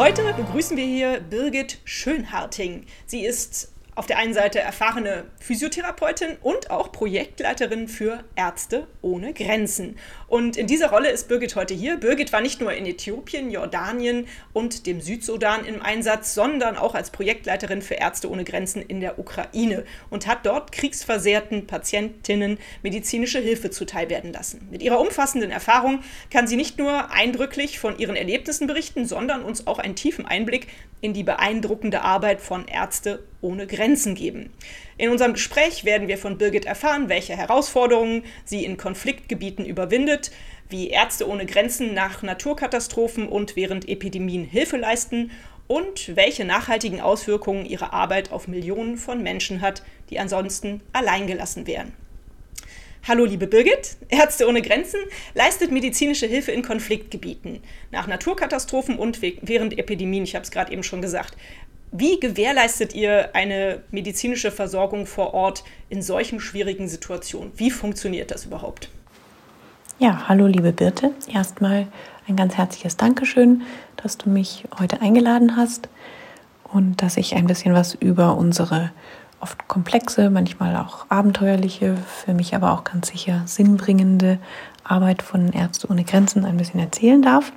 [0.00, 2.86] Heute begrüßen wir hier Birgit Schönharting.
[3.04, 9.96] Sie ist auf der einen Seite erfahrene Physiotherapeutin und auch Projektleiterin für Ärzte ohne Grenzen.
[10.28, 11.96] Und in dieser Rolle ist Birgit heute hier.
[11.96, 17.10] Birgit war nicht nur in Äthiopien, Jordanien und dem Südsudan im Einsatz, sondern auch als
[17.10, 23.70] Projektleiterin für Ärzte ohne Grenzen in der Ukraine und hat dort kriegsversehrten Patientinnen medizinische Hilfe
[23.70, 24.68] zuteilwerden lassen.
[24.70, 29.66] Mit ihrer umfassenden Erfahrung kann sie nicht nur eindrücklich von ihren Erlebnissen berichten, sondern uns
[29.66, 30.68] auch einen tiefen Einblick
[31.00, 34.52] in die beeindruckende Arbeit von Ärzte ohne Grenzen geben.
[34.98, 40.30] In unserem Gespräch werden wir von Birgit erfahren, welche Herausforderungen sie in Konfliktgebieten überwindet,
[40.68, 45.30] wie Ärzte ohne Grenzen nach Naturkatastrophen und während Epidemien Hilfe leisten
[45.66, 51.92] und welche nachhaltigen Auswirkungen ihre Arbeit auf Millionen von Menschen hat, die ansonsten alleingelassen wären.
[53.08, 55.00] Hallo liebe Birgit, Ärzte ohne Grenzen
[55.32, 60.82] leistet medizinische Hilfe in Konfliktgebieten, nach Naturkatastrophen und während Epidemien, ich habe es gerade eben
[60.82, 61.34] schon gesagt.
[61.92, 67.50] Wie gewährleistet ihr eine medizinische Versorgung vor Ort in solchen schwierigen Situationen?
[67.56, 68.90] Wie funktioniert das überhaupt?
[69.98, 71.10] Ja, hallo liebe Birte.
[71.32, 71.88] Erstmal
[72.28, 73.62] ein ganz herzliches Dankeschön,
[73.96, 75.88] dass du mich heute eingeladen hast
[76.62, 78.92] und dass ich ein bisschen was über unsere
[79.40, 84.38] oft komplexe, manchmal auch abenteuerliche, für mich aber auch ganz sicher sinnbringende
[84.84, 87.52] Arbeit von Ärzte ohne Grenzen ein bisschen erzählen darf.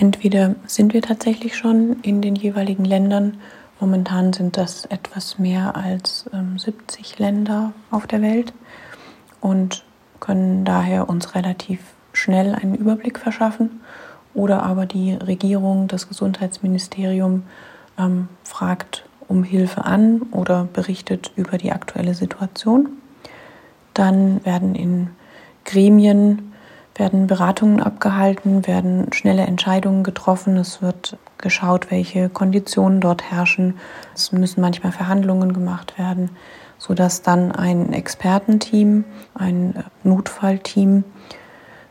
[0.00, 3.40] Entweder sind wir tatsächlich schon in den jeweiligen Ländern,
[3.80, 8.52] momentan sind das etwas mehr als ähm, 70 Länder auf der Welt
[9.40, 9.84] und
[10.20, 11.80] können daher uns relativ
[12.12, 13.80] schnell einen Überblick verschaffen.
[14.34, 17.42] Oder aber die Regierung, das Gesundheitsministerium
[17.98, 22.90] ähm, fragt um Hilfe an oder berichtet über die aktuelle Situation.
[23.94, 25.10] Dann werden in
[25.64, 26.47] Gremien
[26.98, 30.56] werden Beratungen abgehalten, werden schnelle Entscheidungen getroffen.
[30.56, 33.78] Es wird geschaut, welche Konditionen dort herrschen.
[34.14, 36.30] Es müssen manchmal Verhandlungen gemacht werden,
[36.78, 39.04] sodass dann ein Expertenteam,
[39.34, 41.04] ein Notfallteam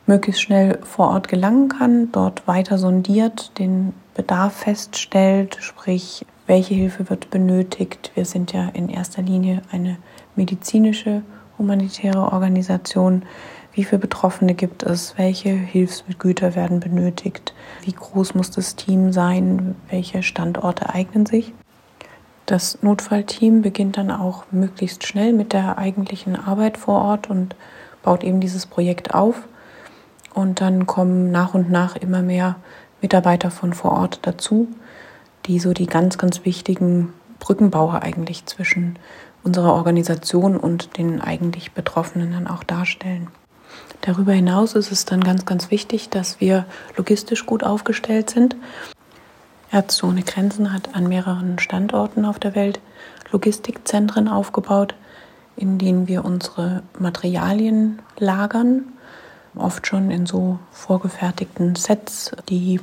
[0.06, 7.09] möglichst schnell vor Ort gelangen kann, dort weiter sondiert, den Bedarf feststellt, sprich welche Hilfe
[7.09, 8.12] wird benötigt.
[8.16, 9.97] Wir sind ja in erster Linie eine
[10.35, 11.22] medizinische
[11.57, 13.23] humanitäre Organisation.
[13.73, 15.17] Wie viele Betroffene gibt es?
[15.17, 17.53] Welche Hilfsgüter werden benötigt?
[17.83, 19.75] Wie groß muss das Team sein?
[19.89, 21.53] Welche Standorte eignen sich?
[22.45, 27.55] Das Notfallteam beginnt dann auch möglichst schnell mit der eigentlichen Arbeit vor Ort und
[28.03, 29.47] baut eben dieses Projekt auf.
[30.34, 32.55] Und dann kommen nach und nach immer mehr
[33.01, 34.67] Mitarbeiter von vor Ort dazu
[35.47, 38.99] die so die ganz, ganz wichtigen Brückenbauer eigentlich zwischen
[39.44, 43.29] unserer Organisation und den eigentlich Betroffenen dann auch darstellen.
[44.02, 46.66] Darüber hinaus ist es dann ganz, ganz wichtig, dass wir
[46.96, 48.56] logistisch gut aufgestellt sind.
[49.72, 52.80] Ärzte ohne Grenzen hat an mehreren Standorten auf der Welt
[53.31, 54.96] Logistikzentren aufgebaut,
[55.58, 58.86] in denen wir unsere Materialien lagern,
[59.56, 62.80] oft schon in so vorgefertigten Sets, die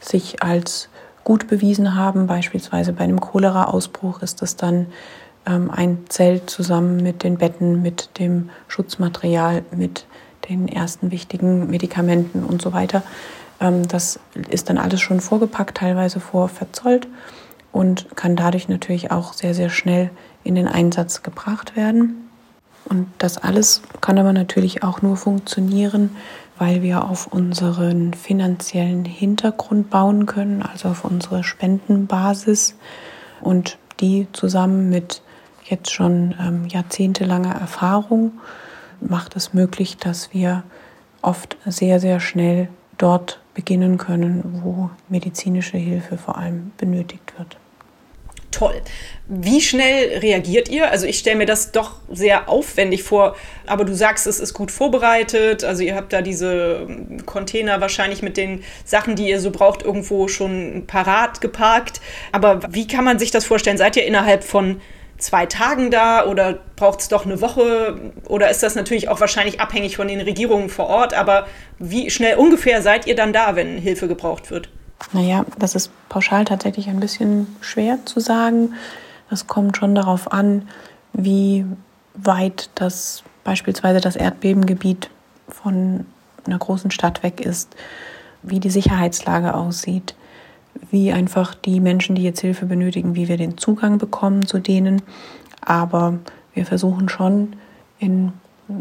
[0.00, 0.88] sich als
[1.24, 2.26] gut bewiesen haben.
[2.26, 4.86] Beispielsweise bei einem Cholera-Ausbruch ist es dann
[5.46, 10.06] ähm, ein Zelt zusammen mit den Betten, mit dem Schutzmaterial, mit
[10.48, 13.02] den ersten wichtigen Medikamenten und so weiter.
[13.60, 14.18] Ähm, das
[14.50, 17.08] ist dann alles schon vorgepackt, teilweise vorverzollt
[17.72, 20.10] und kann dadurch natürlich auch sehr, sehr schnell
[20.44, 22.28] in den Einsatz gebracht werden.
[22.84, 26.16] Und das alles kann aber natürlich auch nur funktionieren,
[26.58, 32.76] weil wir auf unseren finanziellen Hintergrund bauen können, also auf unsere Spendenbasis
[33.40, 35.22] und die zusammen mit
[35.64, 38.32] jetzt schon ähm, jahrzehntelanger Erfahrung
[39.08, 40.62] macht es möglich, dass wir
[41.20, 42.68] oft sehr, sehr schnell
[42.98, 47.56] dort beginnen können, wo medizinische Hilfe vor allem benötigt wird
[48.52, 48.80] toll.
[49.26, 50.90] Wie schnell reagiert ihr?
[50.90, 53.34] Also ich stelle mir das doch sehr aufwendig vor,
[53.66, 55.64] aber du sagst, es ist gut vorbereitet.
[55.64, 59.82] Also ihr habt da diese ähm, Container wahrscheinlich mit den Sachen, die ihr so braucht,
[59.82, 62.00] irgendwo schon parat geparkt.
[62.30, 63.78] Aber wie kann man sich das vorstellen?
[63.78, 64.80] Seid ihr innerhalb von
[65.22, 68.12] zwei Tagen da oder braucht es doch eine Woche?
[68.28, 71.14] Oder ist das natürlich auch wahrscheinlich abhängig von den Regierungen vor Ort?
[71.14, 71.46] Aber
[71.78, 74.68] wie schnell ungefähr seid ihr dann da, wenn Hilfe gebraucht wird?
[75.12, 78.74] Naja, das ist pauschal tatsächlich ein bisschen schwer zu sagen.
[79.30, 80.68] Es kommt schon darauf an,
[81.12, 81.64] wie
[82.14, 85.10] weit das beispielsweise das Erdbebengebiet
[85.48, 86.06] von
[86.46, 87.74] einer großen Stadt weg ist,
[88.42, 90.14] wie die Sicherheitslage aussieht,
[90.90, 95.02] wie einfach die Menschen, die jetzt Hilfe benötigen, wie wir den Zugang bekommen zu denen.
[95.60, 96.18] Aber
[96.54, 97.54] wir versuchen schon
[97.98, 98.32] in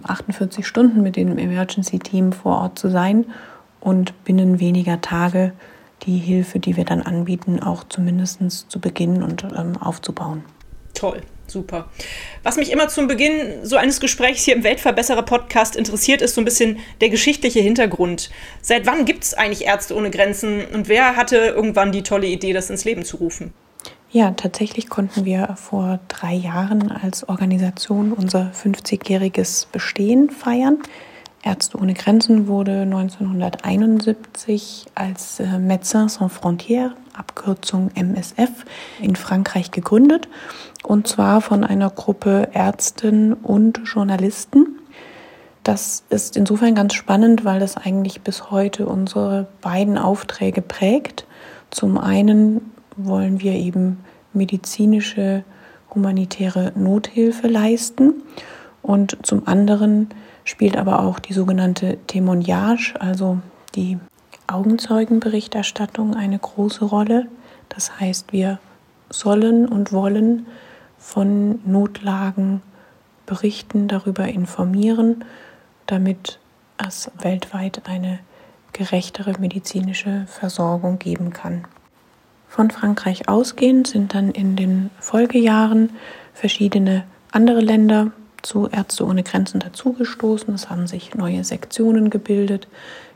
[0.04, 3.26] 48 Stunden mit dem Emergency-Team vor Ort zu sein
[3.80, 5.54] und binnen weniger Tage
[6.04, 8.40] die Hilfe, die wir dann anbieten, auch zumindest
[8.70, 10.44] zu beginnen und ähm, aufzubauen.
[10.94, 11.22] Toll.
[11.52, 11.90] Super.
[12.44, 16.42] Was mich immer zum Beginn so eines Gesprächs hier im Weltverbesserer Podcast interessiert, ist so
[16.42, 18.32] ein bisschen der geschichtliche Hintergrund.
[18.62, 22.54] Seit wann gibt es eigentlich Ärzte ohne Grenzen und wer hatte irgendwann die tolle Idee,
[22.54, 23.54] das ins Leben zu rufen?
[24.12, 30.80] Ja, tatsächlich konnten wir vor drei Jahren als Organisation unser 50-jähriges Bestehen feiern.
[31.44, 38.52] Ärzte ohne Grenzen wurde 1971 als äh, Médecins Sans Frontières, Abkürzung MSF,
[39.02, 40.28] in Frankreich gegründet.
[40.84, 44.80] Und zwar von einer Gruppe Ärzten und Journalisten.
[45.64, 51.26] Das ist insofern ganz spannend, weil das eigentlich bis heute unsere beiden Aufträge prägt.
[51.72, 54.04] Zum einen wollen wir eben
[54.34, 55.44] medizinische,
[55.94, 58.14] humanitäre Nothilfe leisten
[58.82, 60.10] und zum anderen
[60.44, 63.40] spielt aber auch die sogenannte Témoignage, also
[63.76, 63.98] die
[64.48, 67.28] Augenzeugenberichterstattung, eine große Rolle.
[67.70, 68.60] Das heißt, wir
[69.10, 70.48] sollen und wollen
[70.98, 72.62] von Notlagen
[73.26, 75.24] berichten, darüber informieren,
[75.86, 76.40] damit
[76.78, 78.20] es weltweit eine
[78.74, 81.66] gerechtere medizinische Versorgung geben kann.
[82.48, 85.92] Von Frankreich ausgehend sind dann in den Folgejahren
[86.34, 88.12] verschiedene andere Länder
[88.42, 90.54] zu Ärzte ohne Grenzen dazugestoßen.
[90.54, 92.68] Es haben sich neue Sektionen gebildet.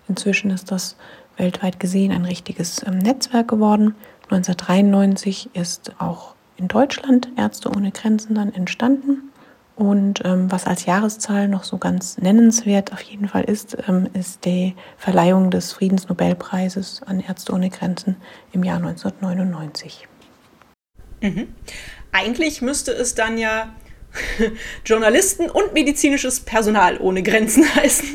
[0.07, 0.95] Inzwischen ist das
[1.37, 3.95] weltweit gesehen ein richtiges ähm, Netzwerk geworden.
[4.29, 9.31] 1993 ist auch in Deutschland Ärzte ohne Grenzen dann entstanden.
[9.75, 14.45] Und ähm, was als Jahreszahl noch so ganz nennenswert auf jeden Fall ist, ähm, ist
[14.45, 18.15] die Verleihung des Friedensnobelpreises an Ärzte ohne Grenzen
[18.53, 20.07] im Jahr 1999.
[21.21, 21.47] Mhm.
[22.13, 23.67] Eigentlich müsste es dann ja
[24.85, 28.07] Journalisten und medizinisches Personal ohne Grenzen heißen.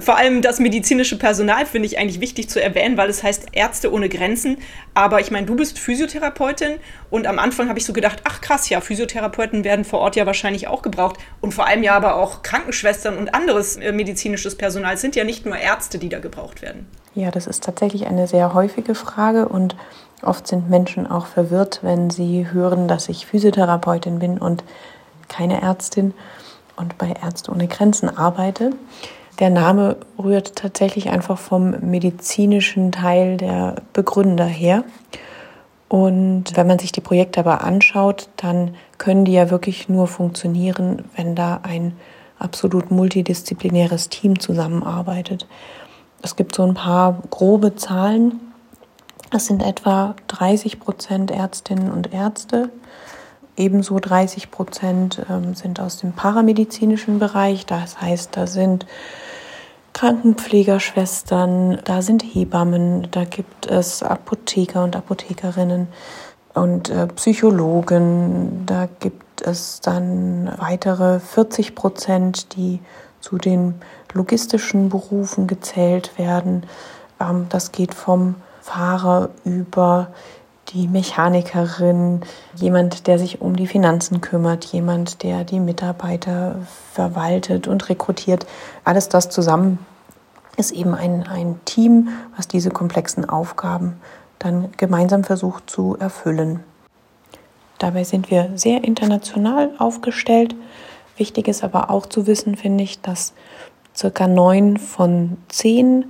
[0.00, 3.92] Vor allem das medizinische Personal finde ich eigentlich wichtig zu erwähnen, weil es heißt Ärzte
[3.92, 4.58] ohne Grenzen.
[4.94, 6.74] Aber ich meine, du bist Physiotherapeutin
[7.10, 10.26] und am Anfang habe ich so gedacht, ach krass, ja, Physiotherapeuten werden vor Ort ja
[10.26, 11.18] wahrscheinlich auch gebraucht.
[11.40, 15.24] Und vor allem ja aber auch Krankenschwestern und anderes äh, medizinisches Personal es sind ja
[15.24, 16.86] nicht nur Ärzte, die da gebraucht werden.
[17.14, 19.76] Ja, das ist tatsächlich eine sehr häufige Frage und
[20.22, 24.64] oft sind Menschen auch verwirrt, wenn sie hören, dass ich Physiotherapeutin bin und
[25.28, 26.14] keine Ärztin
[26.76, 28.70] und bei Ärzte ohne Grenzen arbeite.
[29.38, 34.84] Der Name rührt tatsächlich einfach vom medizinischen Teil der Begründer her.
[35.88, 41.04] Und wenn man sich die Projekte aber anschaut, dann können die ja wirklich nur funktionieren,
[41.14, 41.96] wenn da ein
[42.38, 45.46] absolut multidisziplinäres Team zusammenarbeitet.
[46.22, 48.40] Es gibt so ein paar grobe Zahlen.
[49.30, 52.70] Es sind etwa 30 Prozent Ärztinnen und Ärzte,
[53.56, 57.64] Ebenso 30 Prozent ähm, sind aus dem paramedizinischen Bereich.
[57.66, 58.86] Das heißt, da sind
[59.94, 65.88] Krankenpflegerschwestern, da sind Hebammen, da gibt es Apotheker und Apothekerinnen
[66.52, 68.66] und äh, Psychologen.
[68.66, 72.80] Da gibt es dann weitere 40 Prozent, die
[73.20, 73.76] zu den
[74.12, 76.64] logistischen Berufen gezählt werden.
[77.18, 80.08] Ähm, das geht vom Fahrer über
[80.70, 82.20] die Mechanikerin,
[82.56, 86.56] jemand, der sich um die Finanzen kümmert, jemand, der die Mitarbeiter
[86.92, 88.46] verwaltet und rekrutiert.
[88.84, 89.78] Alles das zusammen
[90.56, 94.00] ist eben ein, ein Team, was diese komplexen Aufgaben
[94.38, 96.60] dann gemeinsam versucht zu erfüllen.
[97.78, 100.54] Dabei sind wir sehr international aufgestellt.
[101.16, 103.34] Wichtig ist aber auch zu wissen, finde ich, dass
[103.94, 106.06] circa neun von zehn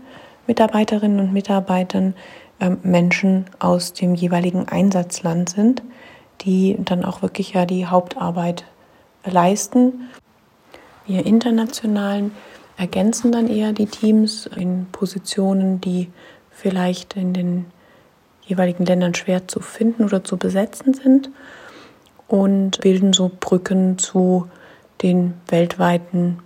[0.46, 2.14] Mitarbeiterinnen und Mitarbeitern
[2.82, 5.82] Menschen aus dem jeweiligen Einsatzland sind,
[6.40, 8.64] die dann auch wirklich ja die Hauptarbeit
[9.24, 10.08] leisten.
[11.06, 12.32] Wir internationalen
[12.76, 16.10] ergänzen dann eher die Teams in Positionen, die
[16.50, 17.66] vielleicht in den
[18.42, 21.30] jeweiligen Ländern schwer zu finden oder zu besetzen sind
[22.28, 24.48] und bilden so Brücken zu
[25.02, 26.38] den weltweiten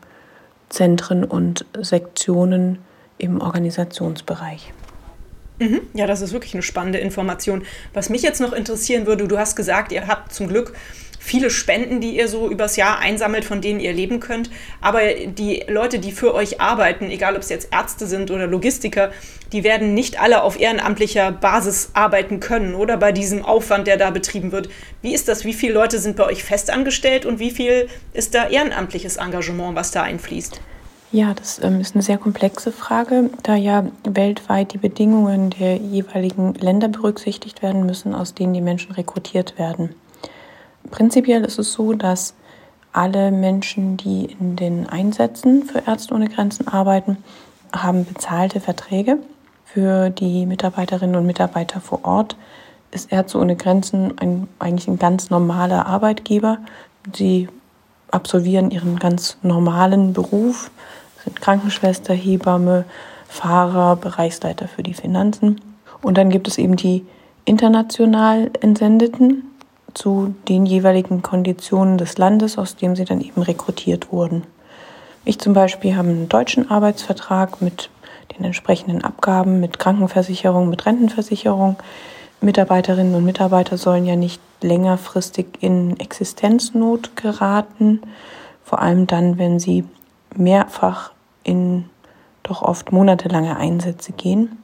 [0.69, 2.79] Zentren und Sektionen
[3.19, 4.73] im Organisationsbereich.
[5.61, 5.83] Mhm.
[5.95, 7.65] Ja, das ist wirklich eine spannende Information.
[7.93, 10.73] Was mich jetzt noch interessieren würde, du hast gesagt, ihr habt zum Glück
[11.21, 14.51] viele Spenden, die ihr so übers Jahr einsammelt, von denen ihr leben könnt.
[14.81, 19.13] Aber die Leute, die für euch arbeiten, egal ob es jetzt Ärzte sind oder Logistiker,
[19.53, 24.11] die werden nicht alle auf ehrenamtlicher Basis arbeiten können oder bei diesem Aufwand, der da
[24.11, 24.71] betrieben wird.
[25.03, 25.45] Wie ist das?
[25.45, 29.91] Wie viele Leute sind bei euch festangestellt und wie viel ist da ehrenamtliches Engagement, was
[29.91, 30.61] da einfließt?
[31.13, 36.55] Ja, das ähm, ist eine sehr komplexe Frage, da ja weltweit die Bedingungen der jeweiligen
[36.55, 39.93] Länder berücksichtigt werden müssen, aus denen die Menschen rekrutiert werden.
[40.89, 42.35] Prinzipiell ist es so, dass
[42.93, 47.17] alle Menschen, die in den Einsätzen für Ärzte ohne Grenzen arbeiten,
[47.73, 49.19] haben bezahlte Verträge.
[49.65, 52.37] Für die Mitarbeiterinnen und Mitarbeiter vor Ort
[52.93, 56.59] ist Ärzte ohne Grenzen ein, eigentlich ein ganz normaler Arbeitgeber.
[57.15, 57.49] Sie
[58.11, 60.71] absolvieren ihren ganz normalen Beruf,
[61.25, 62.85] sind Krankenschwester, Hebamme,
[63.29, 65.61] Fahrer, Bereichsleiter für die Finanzen.
[66.03, 67.07] Und dann gibt es eben die
[67.45, 69.45] international Entsendeten
[69.95, 74.45] zu den jeweiligen Konditionen des Landes, aus dem sie dann eben rekrutiert wurden.
[75.25, 77.91] Ich zum Beispiel habe einen deutschen Arbeitsvertrag mit
[78.37, 81.77] den entsprechenden Abgaben, mit Krankenversicherung, mit Rentenversicherung.
[82.41, 88.01] Mitarbeiterinnen und Mitarbeiter sollen ja nicht längerfristig in Existenznot geraten,
[88.65, 89.85] vor allem dann, wenn sie
[90.37, 91.89] mehrfach in
[92.43, 94.59] doch oft monatelange Einsätze gehen.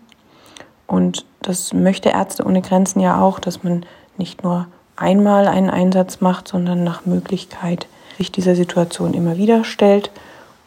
[0.86, 3.84] Und das möchte Ärzte ohne Grenzen ja auch, dass man
[4.16, 10.10] nicht nur einmal einen Einsatz macht, sondern nach Möglichkeit sich dieser Situation immer wieder stellt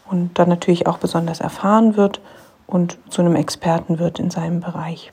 [0.10, 2.22] und dann natürlich auch besonders erfahren wird
[2.68, 5.10] und zu einem Experten wird in seinem Bereich.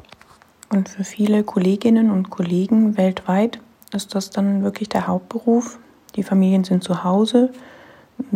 [0.70, 3.60] Und für viele Kolleginnen und Kollegen weltweit
[3.92, 5.78] ist das dann wirklich der Hauptberuf.
[6.16, 7.50] Die Familien sind zu Hause,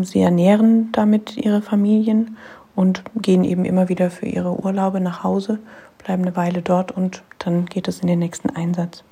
[0.03, 2.37] Sie ernähren damit ihre Familien
[2.77, 5.59] und gehen eben immer wieder für ihre Urlaube nach Hause,
[5.99, 9.05] bleiben eine Weile dort und dann geht es in den nächsten Einsatz.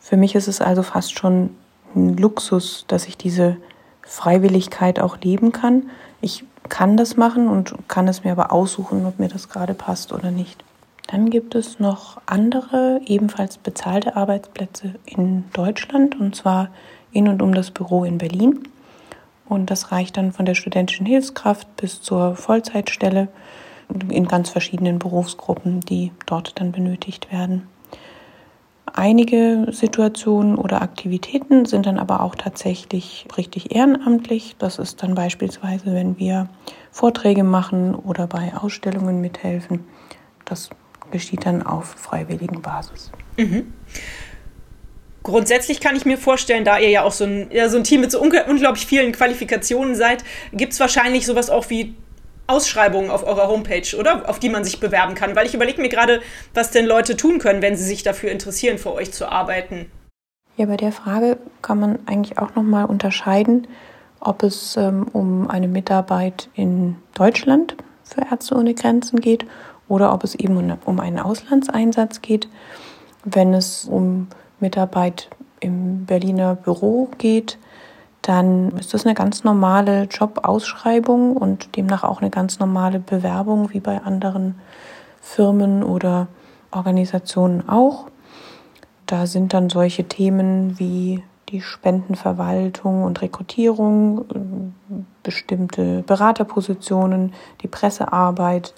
[0.00, 1.50] Für mich ist es also fast schon
[1.94, 3.56] ein Luxus, dass ich diese
[4.02, 5.90] Freiwilligkeit auch leben kann.
[6.20, 10.12] Ich kann das machen und kann es mir aber aussuchen, ob mir das gerade passt
[10.12, 10.64] oder nicht.
[11.08, 16.68] Dann gibt es noch andere, ebenfalls bezahlte Arbeitsplätze in Deutschland, und zwar
[17.12, 18.66] in und um das Büro in Berlin.
[19.48, 23.28] Und das reicht dann von der studentischen Hilfskraft bis zur Vollzeitstelle
[24.08, 27.68] in ganz verschiedenen Berufsgruppen, die dort dann benötigt werden.
[28.94, 34.56] Einige Situationen oder Aktivitäten sind dann aber auch tatsächlich richtig ehrenamtlich.
[34.58, 36.48] Das ist dann beispielsweise, wenn wir
[36.90, 39.84] Vorträge machen oder bei Ausstellungen mithelfen.
[40.44, 40.68] Das
[41.10, 43.12] geschieht dann auf freiwilligen Basis.
[43.38, 43.72] Mhm.
[45.22, 48.00] Grundsätzlich kann ich mir vorstellen, da ihr ja auch so ein, ja, so ein Team
[48.00, 51.94] mit so unglaublich vielen Qualifikationen seid, gibt es wahrscheinlich sowas auch wie
[52.48, 54.28] Ausschreibungen auf eurer Homepage, oder?
[54.28, 55.36] Auf die man sich bewerben kann.
[55.36, 56.20] Weil ich überlege mir gerade,
[56.54, 59.90] was denn Leute tun können, wenn sie sich dafür interessieren, für euch zu arbeiten.
[60.56, 63.68] Ja, bei der Frage kann man eigentlich auch nochmal unterscheiden,
[64.20, 69.46] ob es ähm, um eine Mitarbeit in Deutschland für Ärzte ohne Grenzen geht
[69.88, 72.48] oder ob es eben um einen Auslandseinsatz geht.
[73.24, 74.28] Wenn es um
[74.62, 75.28] Mitarbeit
[75.60, 77.58] im Berliner Büro geht,
[78.22, 83.80] dann ist das eine ganz normale Jobausschreibung und demnach auch eine ganz normale Bewerbung wie
[83.80, 84.54] bei anderen
[85.20, 86.28] Firmen oder
[86.70, 88.06] Organisationen auch.
[89.06, 94.72] Da sind dann solche Themen wie die Spendenverwaltung und Rekrutierung,
[95.22, 98.72] bestimmte Beraterpositionen, die Pressearbeit,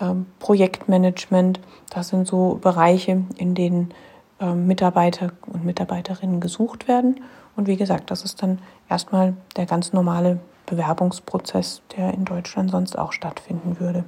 [0.00, 1.60] ähm, Projektmanagement.
[1.90, 3.92] Das sind so Bereiche, in denen
[4.40, 7.20] Mitarbeiter und Mitarbeiterinnen gesucht werden.
[7.56, 12.98] Und wie gesagt, das ist dann erstmal der ganz normale Bewerbungsprozess, der in Deutschland sonst
[12.98, 14.04] auch stattfinden würde.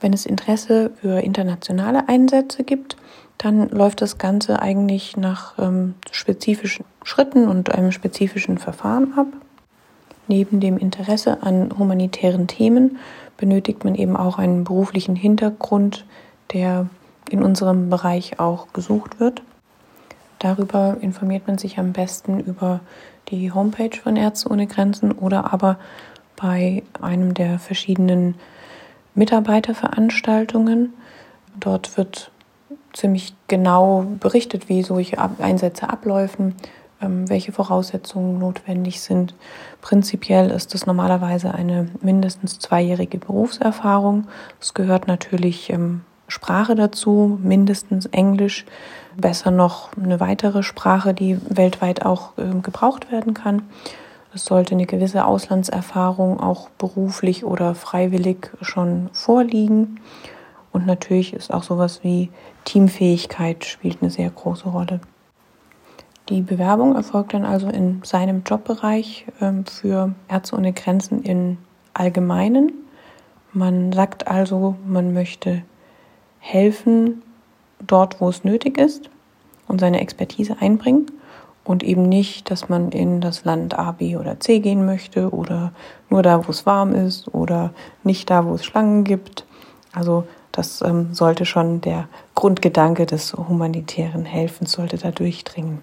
[0.00, 2.96] Wenn es Interesse für internationale Einsätze gibt,
[3.38, 9.26] dann läuft das Ganze eigentlich nach ähm, spezifischen Schritten und einem spezifischen Verfahren ab.
[10.28, 12.98] Neben dem Interesse an humanitären Themen
[13.36, 16.04] benötigt man eben auch einen beruflichen Hintergrund,
[16.52, 16.88] der
[17.30, 19.42] in unserem Bereich auch gesucht wird.
[20.38, 22.80] Darüber informiert man sich am besten über
[23.28, 25.78] die Homepage von Ärzte ohne Grenzen oder aber
[26.36, 28.34] bei einem der verschiedenen
[29.14, 30.92] Mitarbeiterveranstaltungen.
[31.58, 32.30] Dort wird
[32.92, 36.54] ziemlich genau berichtet, wie solche Einsätze abläufen,
[37.00, 39.34] ähm, welche Voraussetzungen notwendig sind.
[39.80, 44.28] Prinzipiell ist es normalerweise eine mindestens zweijährige Berufserfahrung.
[44.60, 48.64] Es gehört natürlich ähm, Sprache dazu, mindestens Englisch,
[49.16, 53.62] besser noch eine weitere Sprache, die weltweit auch äh, gebraucht werden kann.
[54.34, 60.00] Es sollte eine gewisse Auslandserfahrung auch beruflich oder freiwillig schon vorliegen.
[60.72, 62.30] Und natürlich ist auch sowas wie
[62.64, 65.00] Teamfähigkeit spielt eine sehr große Rolle.
[66.28, 71.56] Die Bewerbung erfolgt dann also in seinem Jobbereich ähm, für Ärzte ohne Grenzen in
[71.94, 72.72] Allgemeinen.
[73.52, 75.62] Man sagt also, man möchte
[76.46, 77.22] helfen
[77.84, 79.10] dort, wo es nötig ist
[79.66, 81.06] und seine Expertise einbringen
[81.64, 85.72] und eben nicht, dass man in das Land A, B oder C gehen möchte oder
[86.08, 87.72] nur da, wo es warm ist oder
[88.04, 89.44] nicht da, wo es Schlangen gibt.
[89.92, 95.80] Also das ähm, sollte schon der Grundgedanke des humanitären Helfens sollte da durchdringen.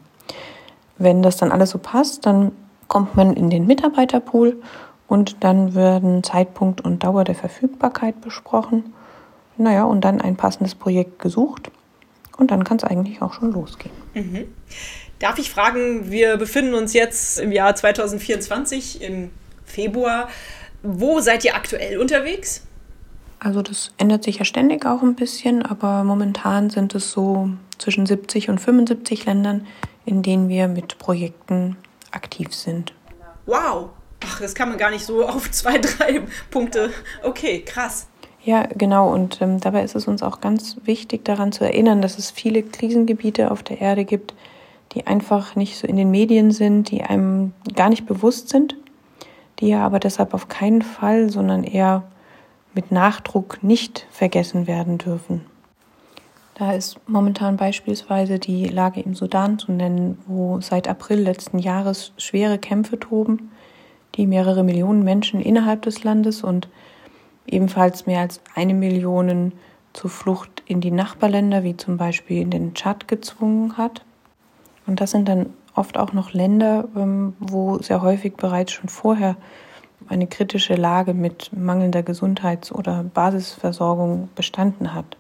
[0.98, 2.54] Wenn das dann alles so passt, dann
[2.88, 4.62] kommt man in den Mitarbeiterpool
[5.08, 8.94] und dann werden Zeitpunkt und Dauer der Verfügbarkeit besprochen.
[9.58, 11.72] Naja, und dann ein passendes Projekt gesucht
[12.38, 13.94] und dann kann es eigentlich auch schon losgehen.
[14.14, 14.46] Mhm.
[15.20, 19.30] Darf ich fragen, wir befinden uns jetzt im Jahr 2024, im
[19.66, 20.28] Februar.
[20.82, 22.64] Wo seid ihr aktuell unterwegs?
[23.40, 28.06] Also das ändert sich ja ständig auch ein bisschen, aber momentan sind es so zwischen
[28.06, 29.68] 70 und 75 Ländern,
[30.06, 31.78] in denen wir mit Projekten
[32.12, 32.94] aktiv sind.
[33.46, 33.90] Wow,
[34.26, 36.92] ach, das kann man gar nicht so auf zwei, drei Punkte.
[37.22, 38.08] Okay, krass.
[38.44, 39.12] Ja, genau.
[39.12, 42.62] Und ähm, dabei ist es uns auch ganz wichtig daran zu erinnern, dass es viele
[42.62, 44.34] Krisengebiete auf der Erde gibt,
[44.94, 48.76] die einfach nicht so in den Medien sind, die einem gar nicht bewusst sind,
[49.60, 52.04] die ja aber deshalb auf keinen Fall, sondern eher
[52.74, 55.42] mit Nachdruck nicht vergessen werden dürfen.
[56.56, 62.14] Da ist momentan beispielsweise die Lage im Sudan zu nennen, wo seit April letzten Jahres
[62.18, 63.52] schwere Kämpfe toben,
[64.16, 66.68] die mehrere Millionen Menschen innerhalb des Landes und
[67.46, 69.52] ebenfalls mehr als eine Million
[69.94, 74.04] zur Flucht in die Nachbarländer, wie zum Beispiel in den Tschad, gezwungen hat.
[74.88, 79.36] Und das sind dann oft auch noch Länder, ähm, wo sehr häufig bereits schon vorher
[80.10, 85.18] eine kritische Lage mit mangelnder Gesundheits- oder Basisversorgung bestanden hat.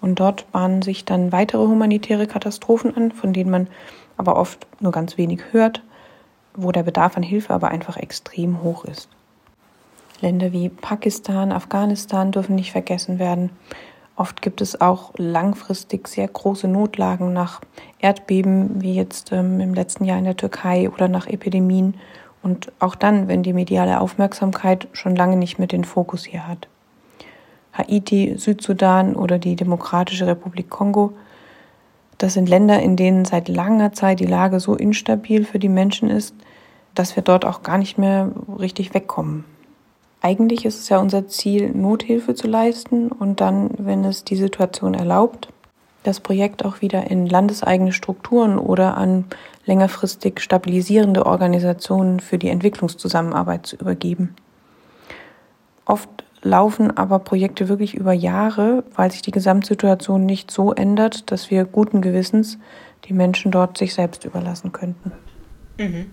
[0.00, 3.68] Und dort bahnen sich dann weitere humanitäre Katastrophen an, von denen man
[4.16, 5.82] aber oft nur ganz wenig hört,
[6.54, 9.08] wo der Bedarf an Hilfe aber einfach extrem hoch ist.
[10.22, 13.50] Länder wie Pakistan, Afghanistan dürfen nicht vergessen werden.
[14.16, 17.60] Oft gibt es auch langfristig sehr große Notlagen nach
[18.00, 21.94] Erdbeben, wie jetzt ähm, im letzten Jahr in der Türkei oder nach Epidemien.
[22.42, 26.68] Und auch dann, wenn die mediale Aufmerksamkeit schon lange nicht mehr den Fokus hier hat.
[27.72, 31.14] Haiti, Südsudan oder die Demokratische Republik Kongo.
[32.18, 36.10] Das sind Länder, in denen seit langer Zeit die Lage so instabil für die Menschen
[36.10, 36.34] ist,
[36.94, 39.44] dass wir dort auch gar nicht mehr richtig wegkommen.
[40.22, 44.94] Eigentlich ist es ja unser Ziel, Nothilfe zu leisten und dann, wenn es die Situation
[44.94, 45.48] erlaubt,
[46.02, 49.24] das Projekt auch wieder in landeseigene Strukturen oder an
[49.64, 54.34] längerfristig stabilisierende Organisationen für die Entwicklungszusammenarbeit zu übergeben.
[55.84, 56.08] Oft
[56.42, 61.64] laufen aber Projekte wirklich über Jahre, weil sich die Gesamtsituation nicht so ändert, dass wir
[61.64, 62.58] guten Gewissens
[63.04, 65.12] die Menschen dort sich selbst überlassen könnten.
[65.78, 66.10] Mhm.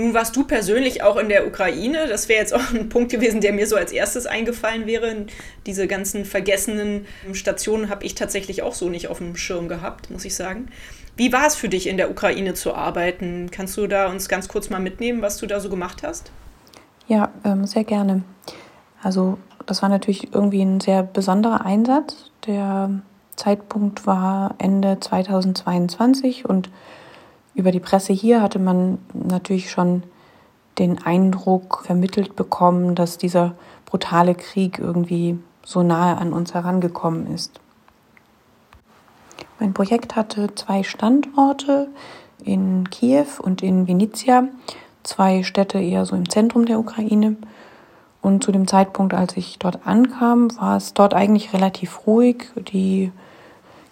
[0.00, 2.06] Nun warst du persönlich auch in der Ukraine.
[2.08, 5.26] Das wäre jetzt auch ein Punkt gewesen, der mir so als erstes eingefallen wäre.
[5.66, 10.24] Diese ganzen vergessenen Stationen habe ich tatsächlich auch so nicht auf dem Schirm gehabt, muss
[10.24, 10.70] ich sagen.
[11.18, 13.50] Wie war es für dich, in der Ukraine zu arbeiten?
[13.50, 16.32] Kannst du da uns ganz kurz mal mitnehmen, was du da so gemacht hast?
[17.06, 18.22] Ja, ähm, sehr gerne.
[19.02, 19.36] Also
[19.66, 22.30] das war natürlich irgendwie ein sehr besonderer Einsatz.
[22.46, 23.02] Der
[23.36, 26.70] Zeitpunkt war Ende 2022 und
[27.54, 30.02] über die Presse hier hatte man natürlich schon
[30.78, 33.54] den Eindruck vermittelt bekommen, dass dieser
[33.86, 37.60] brutale Krieg irgendwie so nahe an uns herangekommen ist.
[39.58, 41.88] Mein Projekt hatte zwei Standorte
[42.42, 44.44] in Kiew und in Venezia,
[45.02, 47.36] zwei Städte eher so im Zentrum der Ukraine.
[48.22, 52.44] Und zu dem Zeitpunkt, als ich dort ankam, war es dort eigentlich relativ ruhig.
[52.56, 53.12] Die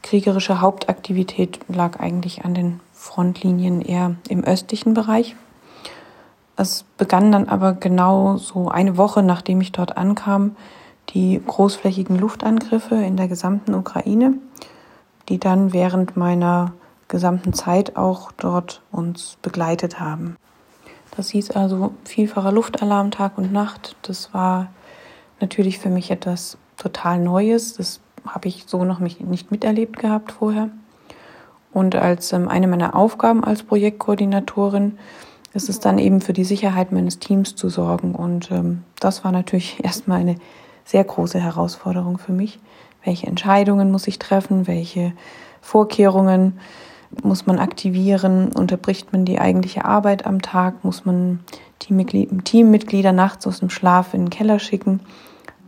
[0.02, 5.34] kriegerische Hauptaktivität lag eigentlich an den Frontlinien eher im östlichen Bereich.
[6.56, 10.56] Es begann dann aber genau so eine Woche, nachdem ich dort ankam,
[11.10, 14.34] die großflächigen Luftangriffe in der gesamten Ukraine,
[15.28, 16.72] die dann während meiner
[17.08, 20.36] gesamten Zeit auch dort uns begleitet haben.
[21.16, 23.96] Das hieß also vielfacher Luftalarm Tag und Nacht.
[24.02, 24.68] Das war
[25.40, 27.74] natürlich für mich etwas total Neues.
[27.74, 30.68] Das habe ich so noch nicht miterlebt gehabt vorher.
[31.78, 34.98] Und als ähm, eine meiner Aufgaben als Projektkoordinatorin
[35.54, 38.16] ist es dann eben für die Sicherheit meines Teams zu sorgen.
[38.16, 40.34] Und ähm, das war natürlich erstmal eine
[40.84, 42.58] sehr große Herausforderung für mich.
[43.04, 44.66] Welche Entscheidungen muss ich treffen?
[44.66, 45.12] Welche
[45.60, 46.58] Vorkehrungen
[47.22, 48.50] muss man aktivieren?
[48.50, 50.82] Unterbricht man die eigentliche Arbeit am Tag?
[50.82, 51.38] Muss man
[51.78, 54.98] Teammitglieder nachts aus dem Schlaf in den Keller schicken?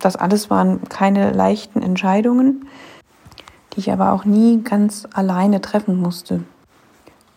[0.00, 2.66] Das alles waren keine leichten Entscheidungen
[3.72, 6.42] die ich aber auch nie ganz alleine treffen musste.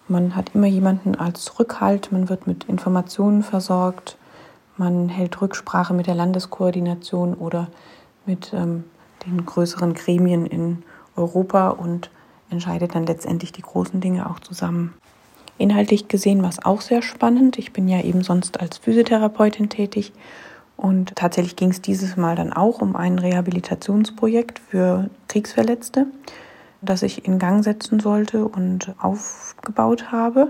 [0.08, 4.18] Man hat immer jemanden als Rückhalt, man wird mit Informationen versorgt,
[4.78, 7.68] man hält Rücksprache mit der Landeskoordination oder
[8.26, 8.84] mit ähm,
[9.26, 10.84] den größeren Gremien in
[11.16, 12.10] Europa und
[12.50, 14.94] entscheidet dann letztendlich die großen Dinge auch zusammen.
[15.58, 17.58] Inhaltlich gesehen war es auch sehr spannend.
[17.58, 20.12] Ich bin ja eben sonst als Physiotherapeutin tätig
[20.84, 26.06] und tatsächlich ging es dieses Mal dann auch um ein Rehabilitationsprojekt für Kriegsverletzte
[26.84, 30.50] das ich in Gang setzen sollte und aufgebaut habe.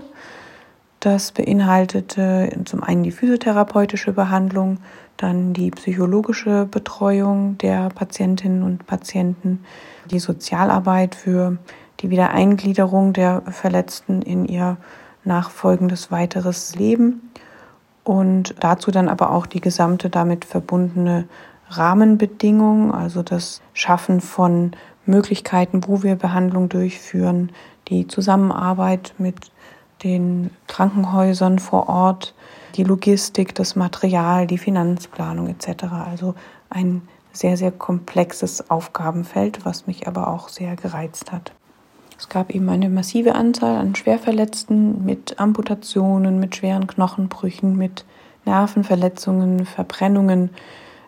[1.00, 4.78] Das beinhaltete zum einen die physiotherapeutische Behandlung,
[5.16, 9.64] dann die psychologische Betreuung der Patientinnen und Patienten,
[10.10, 11.58] die Sozialarbeit für
[12.00, 14.76] die Wiedereingliederung der Verletzten in ihr
[15.24, 17.30] nachfolgendes weiteres Leben
[18.04, 21.26] und dazu dann aber auch die gesamte damit verbundene
[21.70, 24.72] Rahmenbedingung, also das Schaffen von
[25.06, 27.50] Möglichkeiten, wo wir Behandlung durchführen,
[27.88, 29.36] die Zusammenarbeit mit
[30.02, 32.34] den Krankenhäusern vor Ort,
[32.76, 35.84] die Logistik, das Material, die Finanzplanung etc.
[36.06, 36.34] Also
[36.68, 41.52] ein sehr, sehr komplexes Aufgabenfeld, was mich aber auch sehr gereizt hat.
[42.18, 48.04] Es gab eben eine massive Anzahl an Schwerverletzten mit Amputationen, mit schweren Knochenbrüchen, mit
[48.44, 50.50] Nervenverletzungen, Verbrennungen,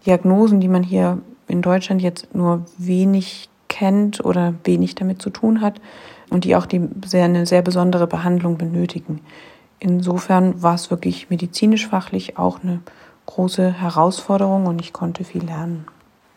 [0.05, 5.61] Diagnosen, die man hier in Deutschland jetzt nur wenig kennt oder wenig damit zu tun
[5.61, 5.81] hat
[6.31, 9.21] und die auch die sehr, eine sehr besondere Behandlung benötigen.
[9.79, 12.81] Insofern war es wirklich medizinisch-fachlich auch eine
[13.27, 15.85] große Herausforderung und ich konnte viel lernen.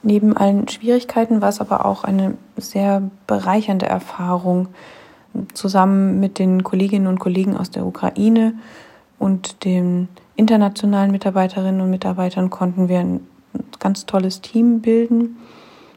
[0.01, 4.69] Neben allen Schwierigkeiten war es aber auch eine sehr bereichernde Erfahrung.
[5.53, 8.53] Zusammen mit den Kolleginnen und Kollegen aus der Ukraine
[9.19, 13.19] und den internationalen Mitarbeiterinnen und Mitarbeitern konnten wir ein
[13.79, 15.37] ganz tolles Team bilden.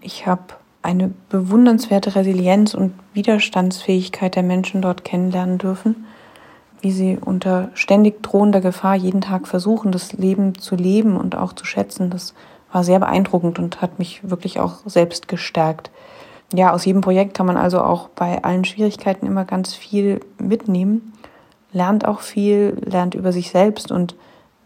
[0.01, 0.43] Ich habe
[0.83, 6.07] eine bewundernswerte Resilienz und Widerstandsfähigkeit der Menschen dort kennenlernen dürfen,
[6.81, 11.53] wie sie unter ständig drohender Gefahr jeden Tag versuchen, das Leben zu leben und auch
[11.53, 12.11] zu schätzen.
[12.11, 12.35] Das
[12.73, 15.91] war sehr beeindruckend und hat mich wirklich auch selbst gestärkt.
[16.53, 21.13] Ja, aus jedem Projekt kann man also auch bei allen Schwierigkeiten immer ganz viel mitnehmen,
[21.73, 24.17] lernt auch viel, lernt über sich selbst und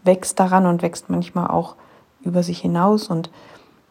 [0.03, 1.75] wächst daran und wächst manchmal auch
[2.21, 3.07] über sich hinaus.
[3.07, 3.29] Und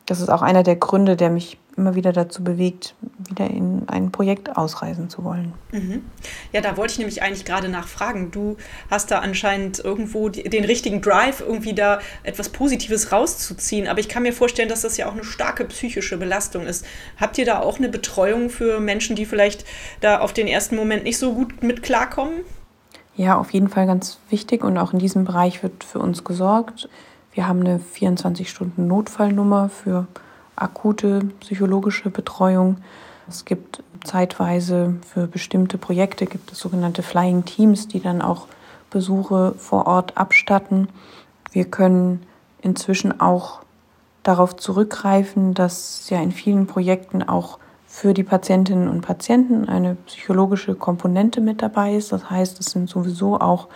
[0.06, 2.94] das ist auch einer der Gründe, der mich immer wieder dazu bewegt,
[3.28, 5.52] wieder in ein Projekt ausreisen zu wollen.
[5.72, 6.04] Mhm.
[6.52, 8.30] Ja, da wollte ich nämlich eigentlich gerade nachfragen.
[8.30, 8.56] Du
[8.88, 13.88] hast da anscheinend irgendwo die, den richtigen Drive, irgendwie da etwas Positives rauszuziehen.
[13.88, 16.86] Aber ich kann mir vorstellen, dass das ja auch eine starke psychische Belastung ist.
[17.18, 19.66] Habt ihr da auch eine Betreuung für Menschen, die vielleicht
[20.00, 22.40] da auf den ersten Moment nicht so gut mit klarkommen?
[23.16, 26.88] Ja, auf jeden Fall ganz wichtig und auch in diesem Bereich wird für uns gesorgt.
[27.36, 30.06] Wir haben eine 24-Stunden-Notfallnummer für
[30.56, 32.78] akute psychologische Betreuung.
[33.28, 38.46] Es gibt zeitweise für bestimmte Projekte gibt es sogenannte Flying Teams, die dann auch
[38.88, 40.88] Besuche vor Ort abstatten.
[41.52, 42.22] Wir können
[42.62, 43.60] inzwischen auch
[44.22, 50.74] darauf zurückgreifen, dass ja in vielen Projekten auch für die Patientinnen und Patienten eine psychologische
[50.74, 52.12] Komponente mit dabei ist.
[52.12, 53.68] Das heißt, es sind sowieso auch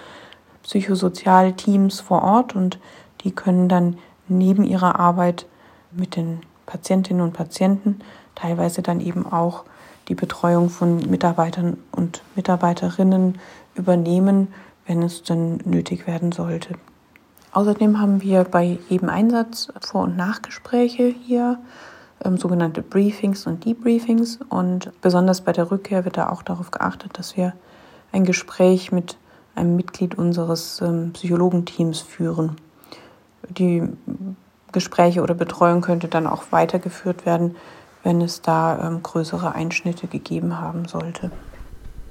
[0.63, 2.79] Psychosozialteams vor Ort und
[3.25, 5.47] die können dann neben ihrer Arbeit
[5.93, 8.01] mit den Patientinnen und Patienten,
[8.35, 9.65] teilweise dann eben auch
[10.09, 13.39] die Betreuung von Mitarbeitern und Mitarbeiterinnen
[13.75, 14.49] übernehmen,
[14.87, 16.75] wenn es dann nötig werden sollte.
[17.53, 21.59] Außerdem haben wir bei jedem Einsatz Vor- und Nachgespräche hier,
[22.25, 24.39] ähm, sogenannte Briefings und Debriefings.
[24.49, 27.53] Und besonders bei der Rückkehr wird da auch darauf geachtet, dass wir
[28.13, 29.17] ein Gespräch mit
[29.55, 32.57] einem Mitglied unseres ähm, Psychologenteams führen.
[33.49, 33.83] Die
[34.73, 37.57] Gespräche oder Betreuung könnte dann auch weitergeführt werden,
[38.03, 41.31] wenn es da ähm, größere Einschnitte gegeben haben sollte.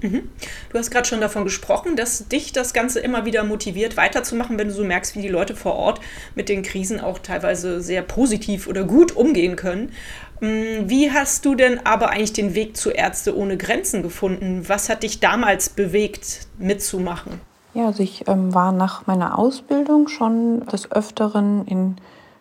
[0.02, 0.30] Mhm.
[0.72, 4.70] Du hast gerade schon davon gesprochen, dass dich das Ganze immer wieder motiviert, weiterzumachen, wenn
[4.70, 6.00] du so merkst, wie die Leute vor Ort
[6.36, 9.92] mit den Krisen auch teilweise sehr positiv oder gut umgehen können.
[10.40, 14.64] Mm, wie hast du denn aber eigentlich den Weg zu Ärzte ohne Grenzen gefunden?
[14.68, 17.42] Was hat dich damals bewegt, mitzumachen?
[17.74, 21.98] Ja, also ich ähm, war nach meiner Ausbildung schon des Öfteren in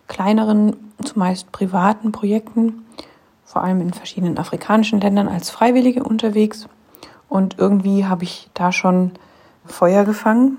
[0.07, 2.85] kleineren, zumeist privaten Projekten,
[3.45, 6.67] vor allem in verschiedenen afrikanischen Ländern als Freiwillige unterwegs.
[7.29, 9.11] Und irgendwie habe ich da schon
[9.65, 10.57] Feuer gefangen.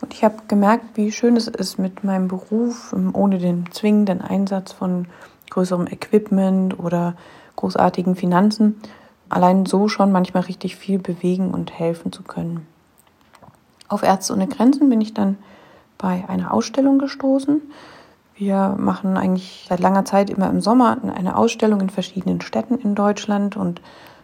[0.00, 4.20] Und ich habe gemerkt, wie schön es ist mit meinem Beruf, ähm, ohne den zwingenden
[4.20, 5.08] Einsatz von
[5.50, 7.14] größerem Equipment oder
[7.56, 8.80] großartigen Finanzen,
[9.28, 12.66] allein so schon manchmal richtig viel bewegen und helfen zu können.
[13.94, 15.38] Auf Ärzte ohne Grenzen bin ich dann
[15.98, 17.62] bei einer Ausstellung gestoßen,
[18.36, 22.96] wir machen eigentlich seit langer Zeit immer im Sommer eine Ausstellung in verschiedenen Städten in
[22.96, 23.80] Deutschland und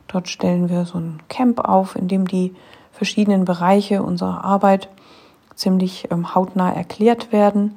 [0.08, 2.56] dort stellen wir so ein Camp auf, in dem die
[2.90, 4.88] verschiedenen Bereiche unserer Arbeit
[5.54, 7.76] ziemlich ähm, hautnah erklärt werden.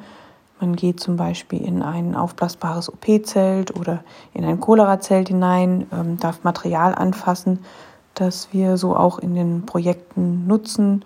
[0.59, 4.03] Man geht zum Beispiel in ein aufblasbares OP-Zelt oder
[4.33, 7.59] in ein Cholera-Zelt hinein, ähm, darf Material anfassen,
[8.15, 11.05] das wir so auch in den Projekten nutzen.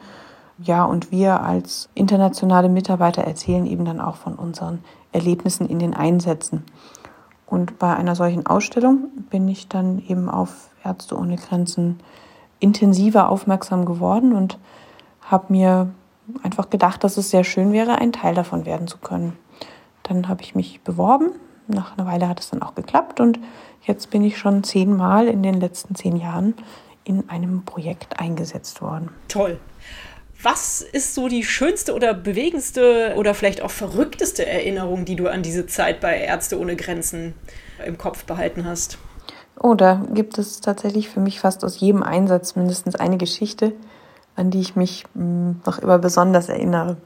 [0.60, 5.94] Ja, und wir als internationale Mitarbeiter erzählen eben dann auch von unseren Erlebnissen in den
[5.94, 6.64] Einsätzen.
[7.46, 12.00] Und bei einer solchen Ausstellung bin ich dann eben auf Ärzte ohne Grenzen
[12.60, 14.58] intensiver aufmerksam geworden und
[15.22, 15.90] habe mir
[16.44, 19.38] einfach gedacht, dass es sehr schön wäre, ein Teil davon werden zu können.
[20.04, 21.32] Dann habe ich mich beworben.
[21.68, 23.40] Nach einer Weile hat es dann auch geklappt und
[23.84, 26.54] jetzt bin ich schon zehnmal in den letzten zehn Jahren
[27.04, 29.10] in einem Projekt eingesetzt worden.
[29.28, 29.60] Toll.
[30.42, 35.42] Was ist so die schönste oder bewegendste oder vielleicht auch verrückteste Erinnerung, die du an
[35.42, 37.34] diese Zeit bei Ärzte ohne Grenzen
[37.86, 39.00] im Kopf behalten hast?
[39.60, 43.74] Oh, da gibt es tatsächlich für mich fast aus jedem Einsatz mindestens eine Geschichte,
[44.36, 46.98] an die ich mich hm, noch immer besonders erinnere.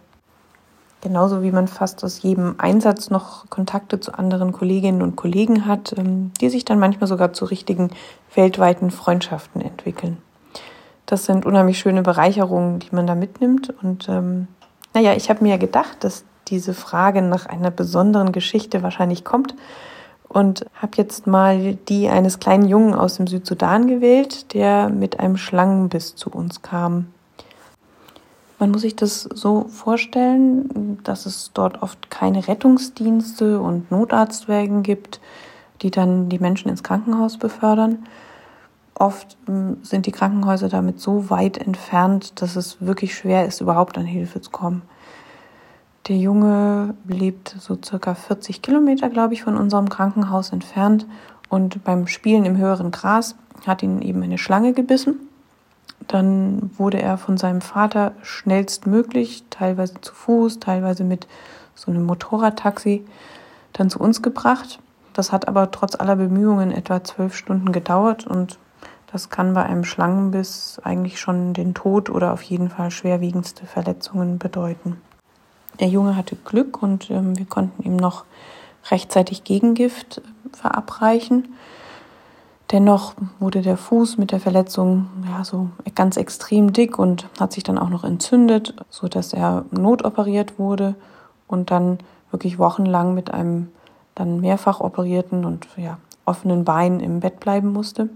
[1.00, 5.96] Genauso wie man fast aus jedem Einsatz noch Kontakte zu anderen Kolleginnen und Kollegen hat,
[5.98, 7.90] ähm, die sich dann manchmal sogar zu richtigen
[8.36, 10.18] weltweiten Freundschaften entwickeln.
[11.12, 13.70] Das sind unheimlich schöne Bereicherungen, die man da mitnimmt.
[13.84, 14.48] Und ähm,
[14.94, 19.54] naja, ich habe mir ja gedacht, dass diese Frage nach einer besonderen Geschichte wahrscheinlich kommt
[20.30, 25.36] und habe jetzt mal die eines kleinen Jungen aus dem Südsudan gewählt, der mit einem
[25.36, 27.08] Schlangenbiss zu uns kam.
[28.58, 35.20] Man muss sich das so vorstellen, dass es dort oft keine Rettungsdienste und Notarztwägen gibt,
[35.82, 38.08] die dann die Menschen ins Krankenhaus befördern.
[39.02, 43.98] Oft hm, sind die Krankenhäuser damit so weit entfernt, dass es wirklich schwer ist, überhaupt
[43.98, 44.84] an Hilfe zu kommen.
[46.08, 51.08] Der Junge lebt so circa 40 Kilometer, glaube ich, von unserem Krankenhaus entfernt
[51.50, 53.36] und beim Spielen im höheren Gras
[53.66, 55.16] hat ihn eben eine Schlange gebissen.
[56.08, 61.26] Dann wurde er von seinem Vater schnellstmöglich, teilweise zu Fuß, teilweise mit
[61.74, 63.04] so einem Motorradtaxi,
[63.74, 64.78] dann zu uns gebracht.
[65.14, 68.60] Das hat aber trotz aller Bemühungen etwa zwölf Stunden gedauert und
[69.12, 74.38] das kann bei einem Schlangenbiss eigentlich schon den Tod oder auf jeden Fall schwerwiegendste Verletzungen
[74.38, 75.02] bedeuten.
[75.80, 78.26] Der Junge hatte Glück und ähm, wir konnten ihm noch
[78.90, 80.22] rechtzeitig Gegengift
[80.54, 81.56] verabreichen.
[82.72, 87.64] Dennoch wurde der Fuß mit der Verletzung ja so ganz extrem dick und hat sich
[87.64, 90.96] dann auch noch entzündet, so dass er notoperiert wurde
[91.48, 91.98] und dann
[92.32, 93.70] wirklich wochenlang mit einem
[94.16, 98.10] dann mehrfach operierten und ja, offenen Bein im Bett bleiben musste.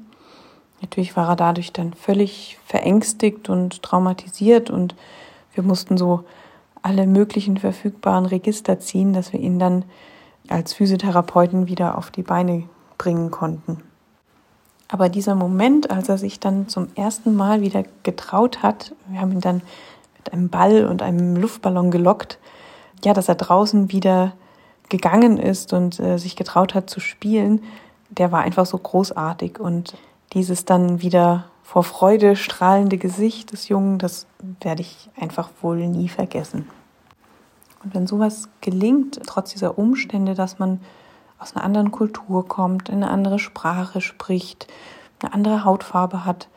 [0.86, 4.94] Natürlich war er dadurch dann völlig verängstigt und traumatisiert und
[5.56, 6.26] wir mussten so
[6.84, 9.84] alle möglichen verfügbaren Register ziehen, dass wir ihn dann
[10.48, 12.70] als Physiotherapeuten wieder auf die Beine
[13.00, 13.82] bringen konnten.
[14.88, 19.32] Aber dieser Moment, als er sich dann zum ersten Mal wieder getraut hat, wir haben
[19.32, 19.64] ihn dann
[20.20, 22.38] mit einem Ball und einem Luftballon gelockt,
[23.04, 24.34] ja, dass er draußen wieder
[24.90, 27.64] gegangen ist und äh, sich getraut hat zu spielen,
[28.10, 29.60] der war einfach so großartig.
[29.60, 29.96] Und
[30.34, 34.28] dieses dann wieder vor Freude strahlende Gesicht des Jungen, das
[34.62, 36.68] werde ich einfach wohl nie vergessen.
[37.84, 40.80] Und wenn sowas gelingt, trotz dieser Umstände, dass man
[41.38, 44.68] aus einer anderen Kultur kommt, eine andere Sprache spricht,
[45.22, 46.50] eine andere Hautfarbe hat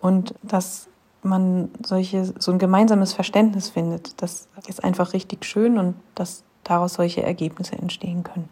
[0.00, 0.88] und dass
[1.22, 4.20] man solche, so ein gemeinsames Verständnis findet.
[4.22, 8.48] Das ist einfach richtig schön und dass daraus solche Ergebnisse entstehen können.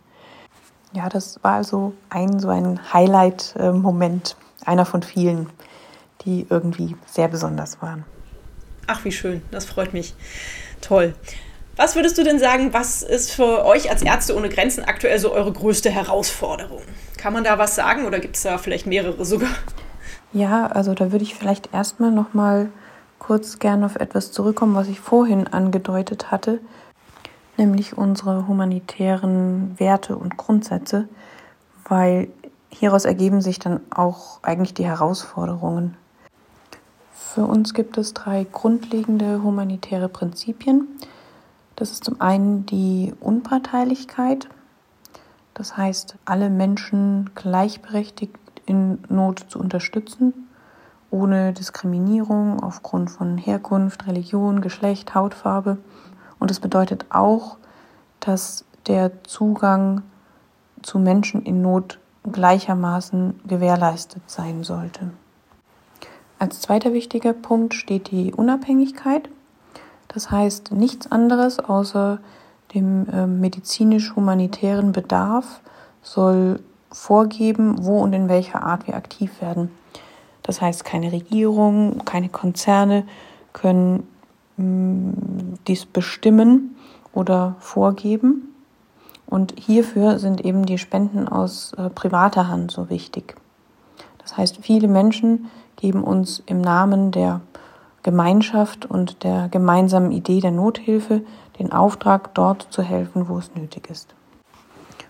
[0.93, 5.49] Ja, das war also ein so ein Highlight-Moment, einer von vielen,
[6.25, 8.05] die irgendwie sehr besonders waren.
[8.87, 10.15] Ach, wie schön, das freut mich.
[10.81, 11.15] Toll.
[11.77, 15.33] Was würdest du denn sagen, was ist für euch als Ärzte ohne Grenzen aktuell so
[15.33, 16.83] eure größte Herausforderung?
[17.17, 19.51] Kann man da was sagen oder gibt es da vielleicht mehrere sogar?
[20.33, 22.71] Ja, also da würde ich vielleicht erstmal noch mal
[23.19, 26.61] kurz gerne auf etwas zurückkommen, was ich vorhin angedeutet hatte,
[27.57, 31.09] nämlich unsere humanitären Werte und Grundsätze,
[31.89, 32.29] weil
[32.73, 35.97] hieraus ergeben sich dann auch eigentlich die Herausforderungen.
[37.13, 40.89] Für uns gibt es drei grundlegende humanitäre Prinzipien.
[41.77, 44.49] Das ist zum einen die Unparteilichkeit,
[45.55, 50.49] das heißt, alle Menschen gleichberechtigt in Not zu unterstützen,
[51.11, 55.79] ohne Diskriminierung aufgrund von Herkunft, Religion, Geschlecht, Hautfarbe.
[56.39, 57.59] Und es bedeutet auch,
[58.21, 60.03] dass der Zugang
[60.83, 61.99] zu Menschen in Not
[62.31, 65.11] gleichermaßen gewährleistet sein sollte.
[66.39, 69.29] Als zweiter wichtiger Punkt steht die Unabhängigkeit.
[70.09, 72.19] Das heißt nichts anderes außer
[72.75, 75.61] dem äh, medizinisch-humanitären Bedarf
[76.03, 79.71] soll vorgeben, wo und in welcher Art wir aktiv werden.
[80.43, 83.05] Das heißt, keine Regierung, keine Konzerne
[83.53, 84.07] können
[84.57, 86.77] mm, dies bestimmen
[87.13, 88.52] oder vorgeben.
[89.33, 93.35] Und hierfür sind eben die Spenden aus äh, privater Hand so wichtig.
[94.19, 97.41] Das heißt, viele Menschen geben uns im Namen der
[98.03, 101.23] Gemeinschaft und der gemeinsamen Idee der Nothilfe
[101.59, 104.15] den Auftrag, dort zu helfen, wo es nötig ist.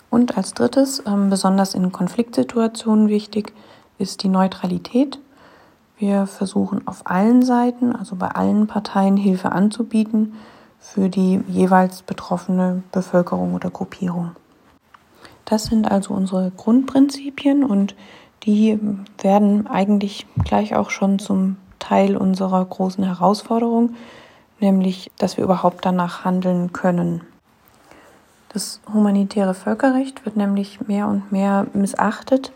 [0.08, 3.52] Und als drittes, ähm, besonders in Konfliktsituationen wichtig,
[3.98, 5.18] ist die Neutralität.
[5.98, 10.34] Wir versuchen auf allen Seiten, also bei allen Parteien, Hilfe anzubieten
[10.82, 14.32] für die jeweils betroffene Bevölkerung oder Gruppierung.
[15.44, 17.94] Das sind also unsere Grundprinzipien und
[18.42, 18.78] die
[19.20, 23.94] werden eigentlich gleich auch schon zum Teil unserer großen Herausforderung,
[24.60, 27.22] nämlich dass wir überhaupt danach handeln können.
[28.52, 32.52] Das humanitäre Völkerrecht wird nämlich mehr und mehr missachtet.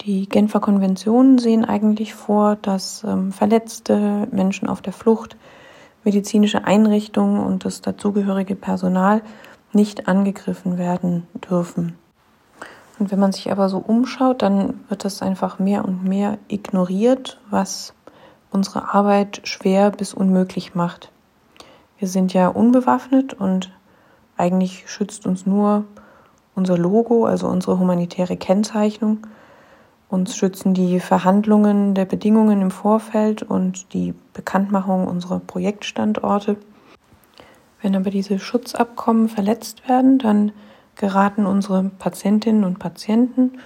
[0.00, 5.36] Die Genfer Konventionen sehen eigentlich vor, dass ähm, verletzte Menschen auf der Flucht,
[6.06, 9.22] medizinische Einrichtungen und das dazugehörige Personal
[9.72, 11.98] nicht angegriffen werden dürfen.
[12.98, 17.38] Und wenn man sich aber so umschaut, dann wird das einfach mehr und mehr ignoriert,
[17.50, 17.92] was
[18.50, 21.10] unsere Arbeit schwer bis unmöglich macht.
[21.98, 23.72] Wir sind ja unbewaffnet und
[24.36, 25.84] eigentlich schützt uns nur
[26.54, 29.26] unser Logo, also unsere humanitäre Kennzeichnung.
[30.08, 36.56] Uns schützen die Verhandlungen der Bedingungen im Vorfeld und die Bekanntmachung unserer Projektstandorte.
[37.82, 40.52] Wenn aber diese Schutzabkommen verletzt werden, dann
[40.94, 43.58] geraten unsere Patientinnen und Patienten,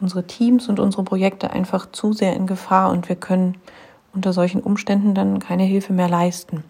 [0.00, 3.56] unsere Teams und unsere Projekte einfach zu sehr in Gefahr und wir können
[4.12, 6.64] unter solchen Umständen dann keine Hilfe mehr leisten.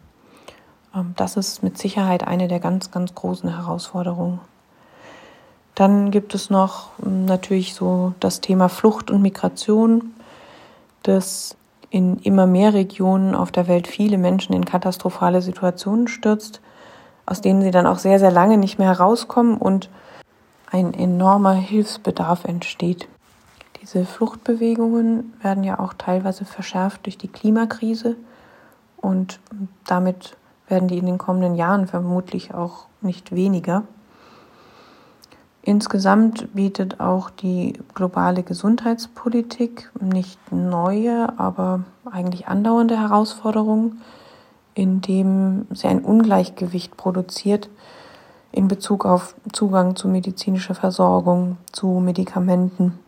[0.94, 4.40] Ähm, das ist mit Sicherheit eine der ganz, ganz großen Herausforderungen.
[5.78, 10.12] Dann gibt es noch ähm, natürlich so das Thema Flucht und Migration,
[11.04, 11.56] das
[11.88, 16.60] in immer mehr Regionen auf der Welt viele Menschen in katastrophale Situationen stürzt,
[17.26, 19.88] aus denen sie dann auch sehr, sehr lange nicht mehr herauskommen und
[20.68, 23.06] ein enormer Hilfsbedarf entsteht.
[23.80, 28.16] Diese Fluchtbewegungen werden ja auch teilweise verschärft durch die Klimakrise
[28.96, 29.38] und
[29.86, 30.36] damit
[30.66, 33.84] werden die in den kommenden Jahren vermutlich auch nicht weniger.
[35.68, 44.00] Insgesamt bietet auch die globale Gesundheitspolitik nicht neue, aber eigentlich andauernde Herausforderungen,
[44.72, 47.68] indem sie ein Ungleichgewicht produziert
[48.50, 52.98] in Bezug auf Zugang zu medizinischer Versorgung, zu Medikamenten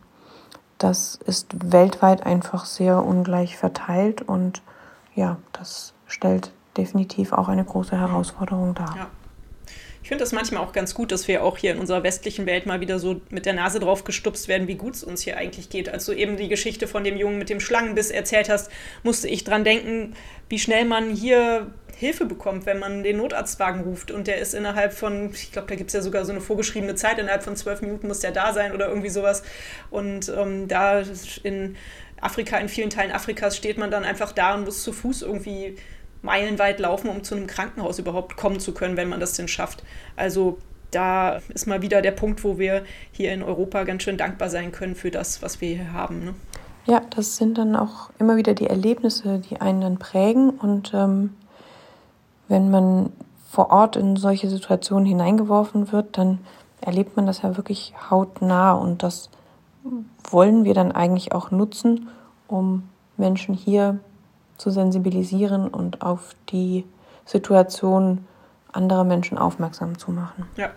[0.77, 4.63] das ist weltweit einfach sehr ungleich verteilt und
[5.13, 8.95] ja, das stellt definitiv auch eine große Herausforderung dar.
[8.97, 9.07] Ja.
[10.03, 12.65] Ich finde das manchmal auch ganz gut, dass wir auch hier in unserer westlichen Welt
[12.65, 15.69] mal wieder so mit der Nase drauf gestupst werden, wie gut es uns hier eigentlich
[15.69, 15.89] geht.
[15.89, 18.71] Als du eben die Geschichte von dem Jungen mit dem Schlangenbiss erzählt hast,
[19.03, 20.15] musste ich dran denken,
[20.49, 24.91] wie schnell man hier Hilfe bekommt, wenn man den Notarztwagen ruft und der ist innerhalb
[24.91, 27.81] von, ich glaube, da gibt es ja sogar so eine vorgeschriebene Zeit, innerhalb von zwölf
[27.81, 29.43] Minuten muss der da sein oder irgendwie sowas.
[29.91, 31.03] Und ähm, da
[31.43, 31.75] in
[32.19, 35.75] Afrika, in vielen Teilen Afrikas steht man dann einfach da und muss zu Fuß irgendwie
[36.21, 39.83] meilenweit laufen, um zu einem Krankenhaus überhaupt kommen zu können, wenn man das denn schafft.
[40.15, 40.57] Also
[40.91, 44.71] da ist mal wieder der Punkt, wo wir hier in Europa ganz schön dankbar sein
[44.71, 46.23] können für das, was wir hier haben.
[46.25, 46.35] Ne?
[46.85, 51.35] Ja, das sind dann auch immer wieder die Erlebnisse, die einen dann prägen und ähm,
[52.47, 53.11] wenn man
[53.49, 56.39] vor Ort in solche Situationen hineingeworfen wird, dann
[56.81, 59.29] erlebt man das ja wirklich hautnah und das
[60.29, 62.09] wollen wir dann eigentlich auch nutzen,
[62.47, 63.99] um Menschen hier
[64.61, 66.85] zu sensibilisieren und auf die
[67.25, 68.27] Situation
[68.71, 70.45] anderer Menschen aufmerksam zu machen.
[70.55, 70.69] Ja.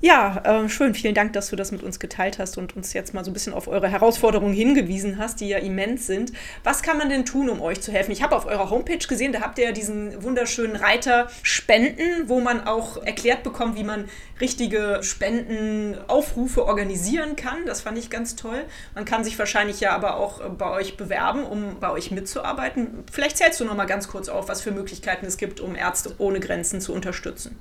[0.00, 0.94] Ja, äh, schön.
[0.94, 3.34] Vielen Dank, dass du das mit uns geteilt hast und uns jetzt mal so ein
[3.34, 6.32] bisschen auf eure Herausforderungen hingewiesen hast, die ja immens sind.
[6.62, 8.12] Was kann man denn tun, um euch zu helfen?
[8.12, 12.38] Ich habe auf eurer Homepage gesehen, da habt ihr ja diesen wunderschönen Reiter Spenden, wo
[12.38, 14.04] man auch erklärt bekommt, wie man
[14.40, 17.66] richtige Spendenaufrufe organisieren kann.
[17.66, 18.66] Das fand ich ganz toll.
[18.94, 23.02] Man kann sich wahrscheinlich ja aber auch bei euch bewerben, um bei euch mitzuarbeiten.
[23.10, 26.14] Vielleicht zählst du noch mal ganz kurz auf, was für Möglichkeiten es gibt, um Ärzte
[26.18, 27.58] ohne Grenzen zu unterstützen.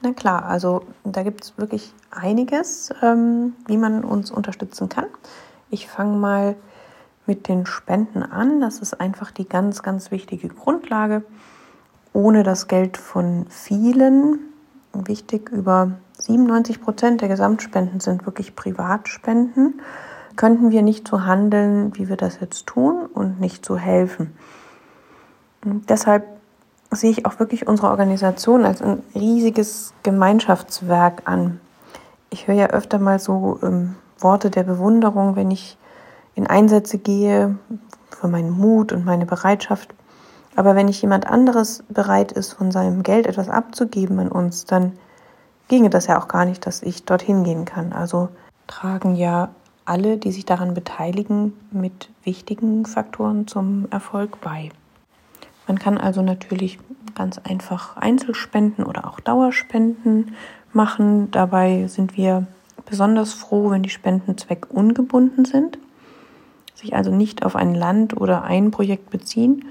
[0.00, 5.06] Na klar, also da gibt es wirklich einiges, ähm, wie man uns unterstützen kann.
[5.70, 6.54] Ich fange mal
[7.26, 8.60] mit den Spenden an.
[8.60, 11.24] Das ist einfach die ganz, ganz wichtige Grundlage.
[12.12, 14.38] Ohne das Geld von vielen,
[14.92, 19.80] wichtig, über 97 Prozent der Gesamtspenden sind wirklich Privatspenden,
[20.36, 24.32] könnten wir nicht so handeln, wie wir das jetzt tun und nicht so helfen.
[25.64, 26.37] Und deshalb
[26.90, 31.60] sehe ich auch wirklich unsere Organisation als ein riesiges Gemeinschaftswerk an.
[32.30, 35.76] Ich höre ja öfter mal so ähm, Worte der Bewunderung, wenn ich
[36.34, 37.56] in Einsätze gehe,
[38.10, 39.94] für meinen Mut und meine Bereitschaft.
[40.56, 44.92] Aber wenn nicht jemand anderes bereit ist, von seinem Geld etwas abzugeben an uns, dann
[45.68, 47.92] ginge das ja auch gar nicht, dass ich dorthin gehen kann.
[47.92, 48.28] Also
[48.66, 49.50] tragen ja
[49.84, 54.70] alle, die sich daran beteiligen, mit wichtigen Faktoren zum Erfolg bei.
[55.68, 56.78] Man kann also natürlich
[57.14, 60.34] ganz einfach Einzelspenden oder auch Dauerspenden
[60.72, 61.30] machen.
[61.30, 62.46] Dabei sind wir
[62.86, 65.78] besonders froh, wenn die Spenden zweckungebunden sind,
[66.74, 69.66] sich also nicht auf ein Land oder ein Projekt beziehen,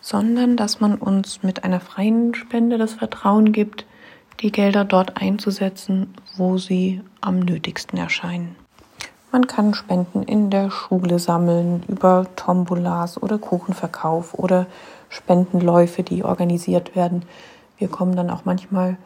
[0.00, 3.86] sondern dass man uns mit einer freien Spende das Vertrauen gibt,
[4.40, 8.54] die Gelder dort einzusetzen, wo sie am nötigsten erscheinen.
[9.32, 14.66] Man kann Spenden in der Schule sammeln, über Tombolas oder Kuchenverkauf oder
[15.14, 17.24] Spendenläufe, die organisiert werden.
[17.78, 18.96] Wir kommen dann auch manchmal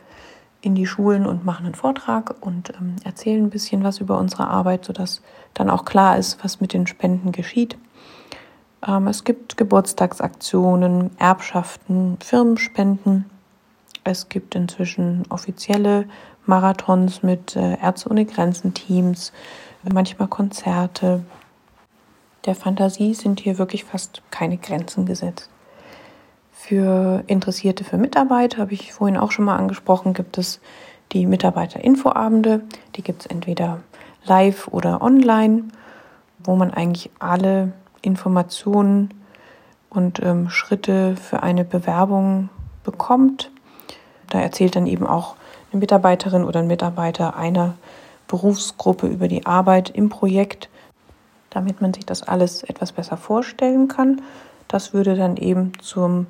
[0.61, 4.48] in die Schulen und machen einen Vortrag und ähm, erzählen ein bisschen was über unsere
[4.48, 5.22] Arbeit, sodass
[5.54, 7.78] dann auch klar ist, was mit den Spenden geschieht.
[8.86, 13.26] Ähm, es gibt Geburtstagsaktionen, Erbschaften, Firmenspenden.
[14.02, 16.06] Es gibt inzwischen offizielle
[16.46, 19.32] Marathons mit äh, Ärzte ohne Grenzen Teams,
[19.92, 21.22] manchmal Konzerte.
[22.46, 25.50] Der Fantasie sind hier wirklich fast keine Grenzen gesetzt.
[26.68, 30.60] Für Interessierte, für Mitarbeiter, habe ich vorhin auch schon mal angesprochen, gibt es
[31.12, 32.60] die Mitarbeiter-Infoabende.
[32.94, 33.80] Die gibt es entweder
[34.24, 35.64] live oder online,
[36.44, 39.14] wo man eigentlich alle Informationen
[39.88, 42.50] und ähm, Schritte für eine Bewerbung
[42.84, 43.50] bekommt.
[44.28, 45.36] Da erzählt dann eben auch
[45.72, 47.76] eine Mitarbeiterin oder ein Mitarbeiter einer
[48.26, 50.68] Berufsgruppe über die Arbeit im Projekt,
[51.48, 54.20] damit man sich das alles etwas besser vorstellen kann.
[54.68, 56.26] Das würde dann eben zum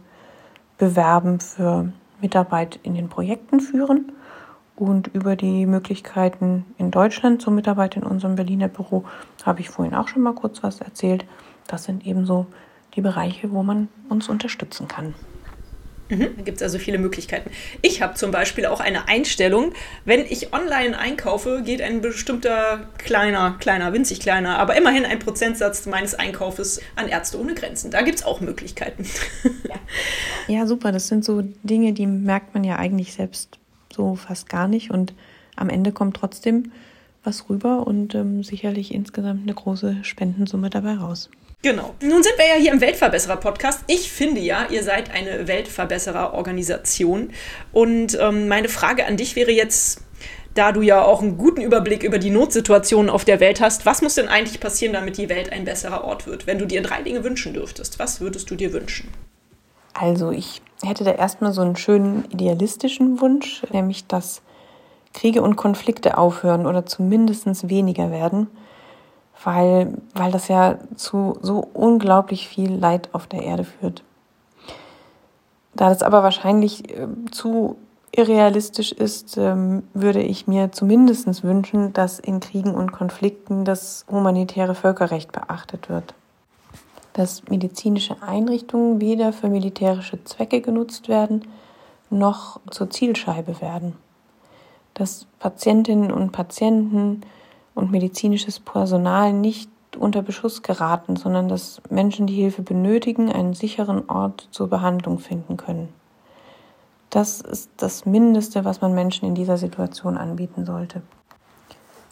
[0.79, 4.13] Bewerben für Mitarbeit in den Projekten führen.
[4.77, 9.05] Und über die Möglichkeiten in Deutschland zur Mitarbeit in unserem Berliner Büro
[9.45, 11.27] habe ich vorhin auch schon mal kurz was erzählt.
[11.67, 12.47] Das sind ebenso
[12.95, 15.15] die Bereiche, wo man uns unterstützen kann.
[16.09, 17.51] Mhm, da gibt es also viele Möglichkeiten.
[17.83, 19.73] Ich habe zum Beispiel auch eine Einstellung,
[20.05, 25.87] wenn ich online einkaufe, geht ein bestimmter kleiner, kleiner, winzig kleiner, aber immerhin ein Prozentsatz
[25.87, 27.91] meines Einkaufes an Ärzte ohne Grenzen.
[27.91, 29.05] Da gibt es auch Möglichkeiten.
[29.69, 29.75] Ja.
[30.49, 30.93] ja, super.
[30.93, 33.59] Das sind so Dinge, die merkt man ja eigentlich selbst
[33.93, 34.91] so fast gar nicht.
[34.91, 35.13] Und
[35.57, 36.73] am Ende kommt trotzdem
[37.25, 41.31] was rüber und ähm, sicherlich insgesamt eine große Spendensumme dabei raus.
[41.63, 41.95] Genau.
[42.01, 43.81] Nun sind wir ja hier im Weltverbesserer-Podcast.
[43.89, 47.33] Ich finde ja, ihr seid eine Weltverbesserer-Organisation.
[47.73, 50.03] Und ähm, meine Frage an dich wäre jetzt,
[50.55, 54.03] da du ja auch einen guten Überblick über die Notsituationen auf der Welt hast, was
[54.03, 56.47] muss denn eigentlich passieren, damit die Welt ein besserer Ort wird?
[56.47, 59.09] Wenn du dir drei Dinge wünschen dürftest, was würdest du dir wünschen?
[59.95, 64.43] Also ich hätte da erstmal so einen schönen idealistischen Wunsch, nämlich dass
[65.13, 68.47] Kriege und Konflikte aufhören oder zumindest weniger werden
[69.45, 74.03] weil, weil das ja zu so unglaublich viel Leid auf der Erde führt.
[75.75, 77.77] Da das aber wahrscheinlich äh, zu
[78.11, 84.75] irrealistisch ist, ähm, würde ich mir zumindest wünschen, dass in Kriegen und Konflikten das humanitäre
[84.75, 86.15] Völkerrecht beachtet wird.
[87.13, 91.47] Dass medizinische Einrichtungen weder für militärische Zwecke genutzt werden,
[92.11, 93.95] noch zur Zielscheibe werden.
[94.95, 97.23] Dass Patientinnen und Patienten
[97.79, 104.11] und medizinisches Personal nicht unter Beschuss geraten, sondern dass Menschen, die Hilfe benötigen, einen sicheren
[104.11, 105.89] Ort zur Behandlung finden können.
[107.11, 111.03] Das ist das Mindeste, was man Menschen in dieser Situation anbieten sollte.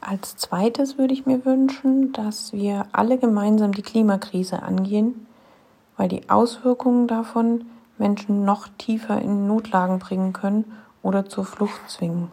[0.00, 5.26] Als zweites würde ich mir wünschen, dass wir alle gemeinsam die Klimakrise angehen,
[5.96, 7.64] weil die Auswirkungen davon
[7.98, 10.64] Menschen noch tiefer in Notlagen bringen können
[11.02, 12.30] oder zur Flucht zwingen.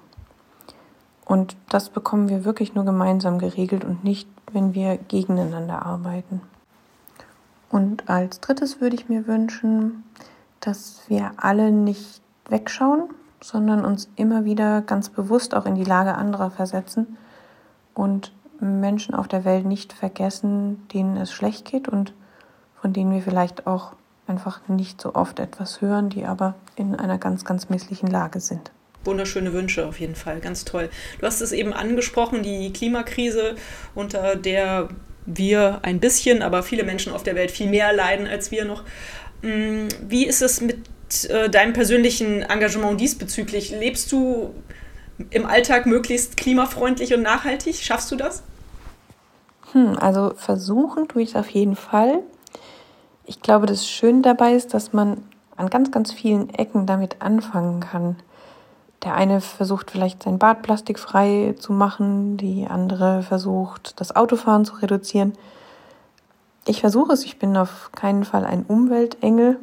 [1.26, 6.42] Und das bekommen wir wirklich nur gemeinsam geregelt und nicht, wenn wir gegeneinander arbeiten.
[7.70, 10.04] Und als drittes würde ich mir wünschen,
[10.60, 13.10] dass wir alle nicht wegschauen,
[13.42, 17.18] sondern uns immer wieder ganz bewusst auch in die Lage anderer versetzen
[17.94, 22.14] und Menschen auf der Welt nicht vergessen, denen es schlecht geht und
[22.80, 23.94] von denen wir vielleicht auch
[24.28, 28.72] einfach nicht so oft etwas hören, die aber in einer ganz, ganz misslichen Lage sind
[29.04, 30.90] wunderschöne Wünsche auf jeden Fall, ganz toll.
[31.20, 33.56] Du hast es eben angesprochen, die Klimakrise,
[33.96, 34.90] unter der
[35.26, 38.84] wir ein bisschen, aber viele Menschen auf der Welt viel mehr leiden als wir noch.
[39.42, 40.80] Mm, wie ist es mit
[41.30, 43.72] äh, deinem persönlichen Engagement diesbezüglich?
[43.72, 44.54] Lebst du
[45.30, 47.76] im Alltag möglichst klimafreundlich und nachhaltig?
[47.76, 48.44] Schaffst du das?
[49.72, 52.20] Hm, also versuchen tue ich es auf jeden Fall.
[53.26, 55.24] Ich glaube, das Schöne dabei ist, dass man
[55.56, 58.18] an ganz, ganz vielen Ecken damit anfangen kann.
[59.04, 64.76] Der eine versucht vielleicht sein Bad plastikfrei zu machen, die andere versucht das Autofahren zu
[64.76, 65.34] reduzieren.
[66.66, 69.60] ich versuche es, ich bin auf keinen Fall ein Umweltengel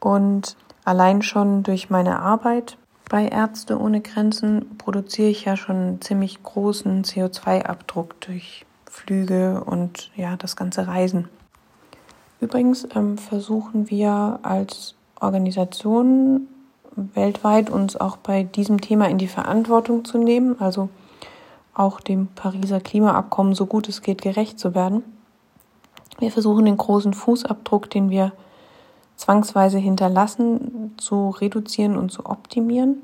[0.00, 2.76] und allein schon durch meine Arbeit
[3.08, 10.10] bei Ärzte ohne Grenzen produziere ich ja schon einen ziemlich großen CO2-Abdruck durch Flüge und
[10.16, 11.28] ja, das ganze Reisen.
[12.40, 16.48] Übrigens ähm, versuchen wir als Organisation
[16.96, 20.88] weltweit uns auch bei diesem Thema in die Verantwortung zu nehmen, also
[21.74, 25.02] auch dem Pariser Klimaabkommen so gut es geht gerecht zu werden.
[26.18, 28.32] Wir versuchen den großen Fußabdruck, den wir
[29.16, 32.96] zwangsweise hinterlassen, zu reduzieren und zu optimieren.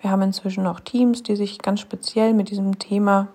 [0.00, 3.28] Wir haben inzwischen auch Teams, die sich ganz speziell mit diesem Thema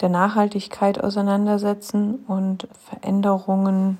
[0.00, 3.98] der Nachhaltigkeit auseinandersetzen und Veränderungen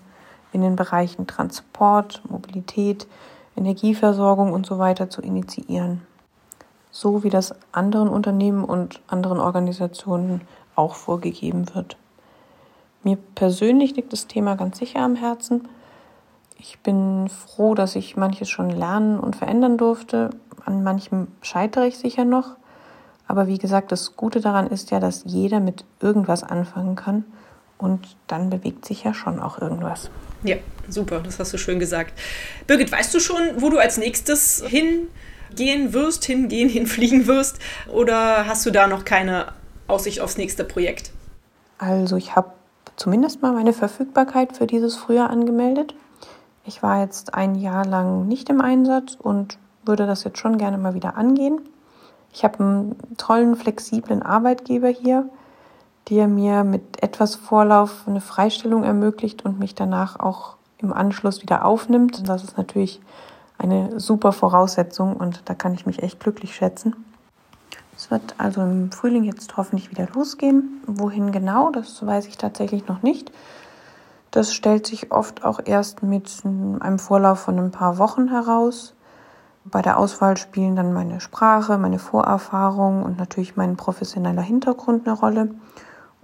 [0.53, 3.07] in den Bereichen Transport, Mobilität,
[3.57, 6.03] Energieversorgung und so weiter zu initiieren.
[6.91, 10.43] So wie das anderen Unternehmen und anderen Organisationen
[10.75, 11.97] auch vorgegeben wird.
[13.03, 15.69] Mir persönlich liegt das Thema ganz sicher am Herzen.
[16.59, 20.31] Ich bin froh, dass ich manches schon lernen und verändern durfte.
[20.65, 22.57] An manchem scheitere ich sicher noch.
[23.29, 27.25] Aber wie gesagt, das Gute daran ist ja, dass jeder mit irgendwas anfangen kann.
[27.79, 30.11] Und dann bewegt sich ja schon auch irgendwas.
[30.43, 30.57] Ja,
[30.89, 32.13] super, das hast du schön gesagt.
[32.67, 37.59] Birgit, weißt du schon, wo du als nächstes hingehen wirst, hingehen, hinfliegen wirst?
[37.93, 39.53] Oder hast du da noch keine
[39.89, 41.13] Aussicht aufs nächste Projekt?
[41.79, 42.53] Also ich habe
[42.97, 45.95] zumindest mal meine Verfügbarkeit für dieses Frühjahr angemeldet.
[46.65, 50.79] Ich war jetzt ein Jahr lang nicht im Einsatz und würde das jetzt schon gerne
[50.79, 51.61] mal wieder angehen.
[52.33, 55.29] Ich habe einen tollen, flexiblen Arbeitgeber hier,
[56.09, 61.65] der mir mit etwas Vorlauf eine Freistellung ermöglicht und mich danach auch im Anschluss wieder
[61.65, 62.29] aufnimmt.
[62.29, 63.01] Das ist natürlich
[63.59, 66.95] eine super Voraussetzung und da kann ich mich echt glücklich schätzen.
[67.97, 70.83] Es wird also im Frühling jetzt hoffentlich wieder losgehen.
[70.87, 73.33] Wohin genau, das weiß ich tatsächlich noch nicht.
[74.31, 78.95] Das stellt sich oft auch erst mit einem Vorlauf von ein paar Wochen heraus.
[79.65, 85.17] Bei der Auswahl spielen dann meine Sprache, meine Vorerfahrung und natürlich mein professioneller Hintergrund eine
[85.17, 85.55] Rolle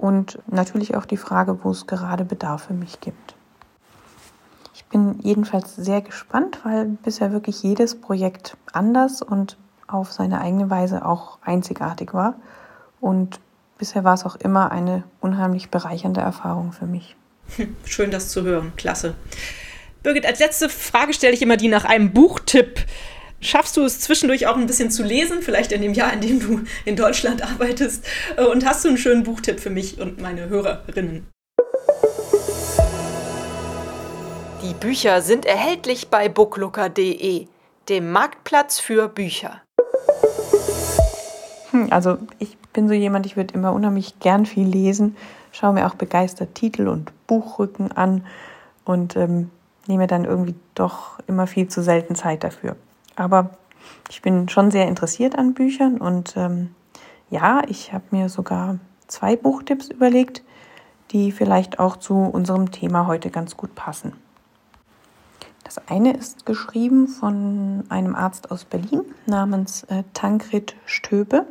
[0.03, 3.36] und natürlich auch die Frage, wo es gerade Bedarf für mich gibt.
[4.74, 10.68] Ich bin jedenfalls sehr gespannt, weil bisher wirklich jedes Projekt anders und auf seine eigene
[10.70, 12.34] Weise auch einzigartig war.
[13.00, 13.38] Und
[13.78, 17.14] bisher war es auch immer eine unheimlich bereichernde Erfahrung für mich.
[17.84, 18.72] Schön, das zu hören.
[18.76, 19.14] Klasse.
[20.03, 22.84] Birgit, als letzte Frage stelle ich immer die nach einem Buchtipp.
[23.45, 26.38] Schaffst du es zwischendurch auch ein bisschen zu lesen, vielleicht in dem Jahr, in dem
[26.38, 28.07] du in Deutschland arbeitest?
[28.36, 31.26] Äh, und hast du einen schönen Buchtipp für mich und meine Hörerinnen?
[34.62, 37.49] Die Bücher sind erhältlich bei booklooker.de,
[37.88, 39.61] dem Marktplatz für Bücher.
[41.72, 45.16] Hm, also ich bin so jemand, ich würde immer unheimlich gern viel lesen,
[45.51, 48.24] schaue mir auch begeistert Titel und Buchrücken an
[48.84, 49.51] und ähm,
[49.88, 52.76] nehme dann irgendwie doch immer viel zu selten Zeit dafür.
[53.16, 53.50] Aber
[54.10, 56.74] ich bin schon sehr interessiert an Büchern und ähm,
[57.30, 60.42] ja, ich habe mir sogar zwei Buchtipps überlegt,
[61.10, 64.14] die vielleicht auch zu unserem Thema heute ganz gut passen.
[65.64, 71.46] Das eine ist geschrieben von einem Arzt aus Berlin namens äh, Tankrit Stöbe,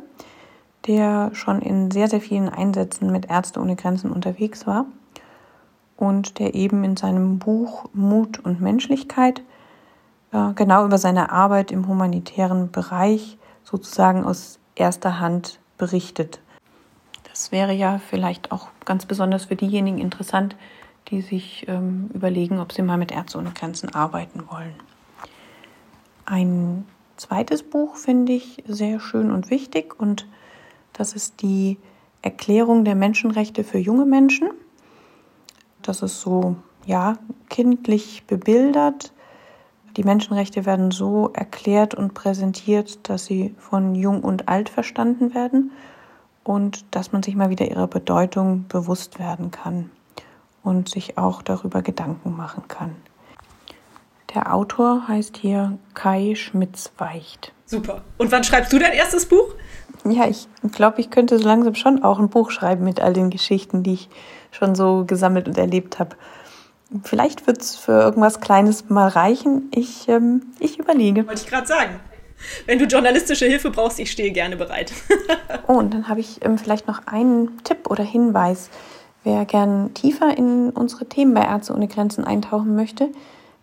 [0.86, 4.86] der schon in sehr, sehr vielen Einsätzen mit Ärzte ohne Grenzen unterwegs war
[5.96, 9.42] und der eben in seinem Buch Mut und Menschlichkeit
[10.32, 16.40] genau über seine Arbeit im humanitären Bereich sozusagen aus erster Hand berichtet.
[17.28, 20.56] Das wäre ja vielleicht auch ganz besonders für diejenigen interessant,
[21.08, 24.74] die sich ähm, überlegen, ob sie mal mit Ärzte ohne Grenzen arbeiten wollen.
[26.24, 30.26] Ein zweites Buch finde ich sehr schön und wichtig und
[30.92, 31.78] das ist die
[32.22, 34.50] Erklärung der Menschenrechte für junge Menschen.
[35.82, 36.56] Das ist so,
[36.86, 37.14] ja,
[37.48, 39.11] kindlich bebildert,
[39.96, 45.72] die Menschenrechte werden so erklärt und präsentiert, dass sie von jung und alt verstanden werden
[46.44, 49.90] und dass man sich mal wieder ihrer Bedeutung bewusst werden kann
[50.62, 52.96] und sich auch darüber Gedanken machen kann.
[54.34, 57.52] Der Autor heißt hier Kai Schmitz-Weicht.
[57.66, 58.02] Super.
[58.16, 59.54] Und wann schreibst du dein erstes Buch?
[60.04, 63.30] Ja, ich glaube, ich könnte so langsam schon auch ein Buch schreiben mit all den
[63.30, 64.08] Geschichten, die ich
[64.50, 66.16] schon so gesammelt und erlebt habe.
[67.04, 69.70] Vielleicht wird es für irgendwas Kleines mal reichen.
[69.74, 71.26] Ich, ähm, ich überlege.
[71.26, 72.00] Wollte ich gerade sagen.
[72.66, 74.92] Wenn du journalistische Hilfe brauchst, ich stehe gerne bereit.
[75.68, 78.68] oh, und dann habe ich ähm, vielleicht noch einen Tipp oder Hinweis.
[79.24, 83.10] Wer gern tiefer in unsere Themen bei Ärzte ohne Grenzen eintauchen möchte,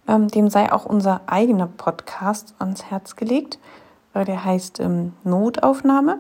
[0.08, 3.60] ähm, dem sei auch unser eigener Podcast ans Herz gelegt.
[4.16, 6.20] Der heißt ähm, Notaufnahme.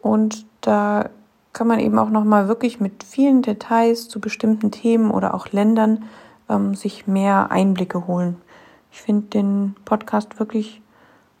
[0.00, 1.10] Und da
[1.52, 6.04] kann man eben auch nochmal wirklich mit vielen Details zu bestimmten Themen oder auch Ländern
[6.50, 8.36] ähm, sich mehr Einblicke holen.
[8.92, 10.82] Ich finde den Podcast wirklich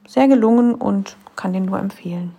[0.06, 2.34] sehr gelungen und kann den nur empfehlen.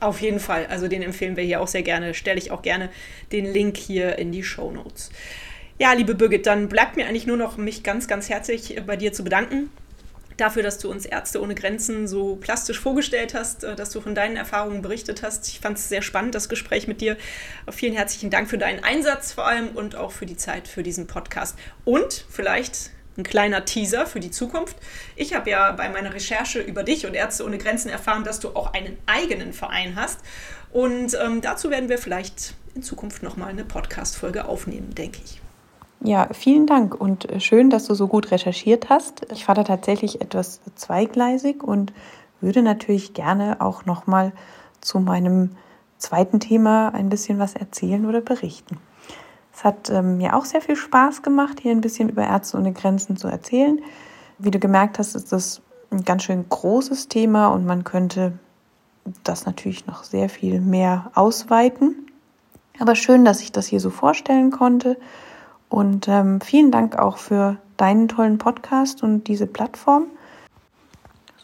[0.00, 0.66] Auf jeden Fall.
[0.66, 2.14] Also den empfehlen wir hier auch sehr gerne.
[2.14, 2.90] Stelle ich auch gerne
[3.32, 5.10] den Link hier in die Show Notes.
[5.78, 9.12] Ja, liebe Birgit, dann bleibt mir eigentlich nur noch, mich ganz, ganz herzlich bei dir
[9.12, 9.70] zu bedanken.
[10.36, 14.14] Dafür, dass du uns Ärzte ohne Grenzen so plastisch vorgestellt hast, äh, dass du von
[14.14, 15.48] deinen Erfahrungen berichtet hast.
[15.48, 17.16] Ich fand es sehr spannend, das Gespräch mit dir.
[17.70, 21.06] Vielen herzlichen Dank für deinen Einsatz vor allem und auch für die Zeit für diesen
[21.06, 21.58] Podcast.
[21.84, 24.76] Und vielleicht ein kleiner Teaser für die Zukunft.
[25.14, 28.50] Ich habe ja bei meiner Recherche über dich und Ärzte ohne Grenzen erfahren, dass du
[28.50, 30.20] auch einen eigenen Verein hast.
[30.70, 35.40] Und ähm, dazu werden wir vielleicht in Zukunft nochmal eine Podcast-Folge aufnehmen, denke ich.
[36.06, 39.26] Ja, vielen Dank und äh, schön, dass du so gut recherchiert hast.
[39.32, 41.92] Ich fahre da tatsächlich etwas zweigleisig und
[42.40, 44.30] würde natürlich gerne auch nochmal
[44.80, 45.56] zu meinem
[45.98, 48.78] zweiten Thema ein bisschen was erzählen oder berichten.
[49.52, 52.72] Es hat ähm, mir auch sehr viel Spaß gemacht, hier ein bisschen über Ärzte ohne
[52.72, 53.80] Grenzen zu erzählen.
[54.38, 58.38] Wie du gemerkt hast, ist das ein ganz schön großes Thema und man könnte
[59.24, 62.06] das natürlich noch sehr viel mehr ausweiten.
[62.78, 64.96] Aber schön, dass ich das hier so vorstellen konnte.
[65.68, 70.06] Und ähm, vielen Dank auch für deinen tollen Podcast und diese Plattform.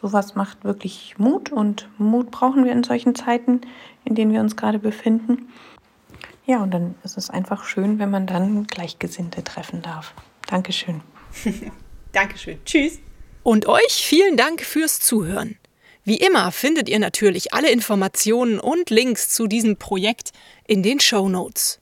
[0.01, 3.61] Sowas macht wirklich Mut und Mut brauchen wir in solchen Zeiten,
[4.05, 5.49] in denen wir uns gerade befinden.
[6.45, 10.13] Ja, und dann ist es einfach schön, wenn man dann Gleichgesinnte treffen darf.
[10.49, 11.03] Dankeschön.
[12.13, 12.59] Dankeschön.
[12.65, 12.99] Tschüss.
[13.45, 15.57] Und euch vielen Dank fürs Zuhören.
[16.05, 20.33] Wie immer findet ihr natürlich alle Informationen und Links zu diesem Projekt
[20.67, 21.82] in den Show Notes.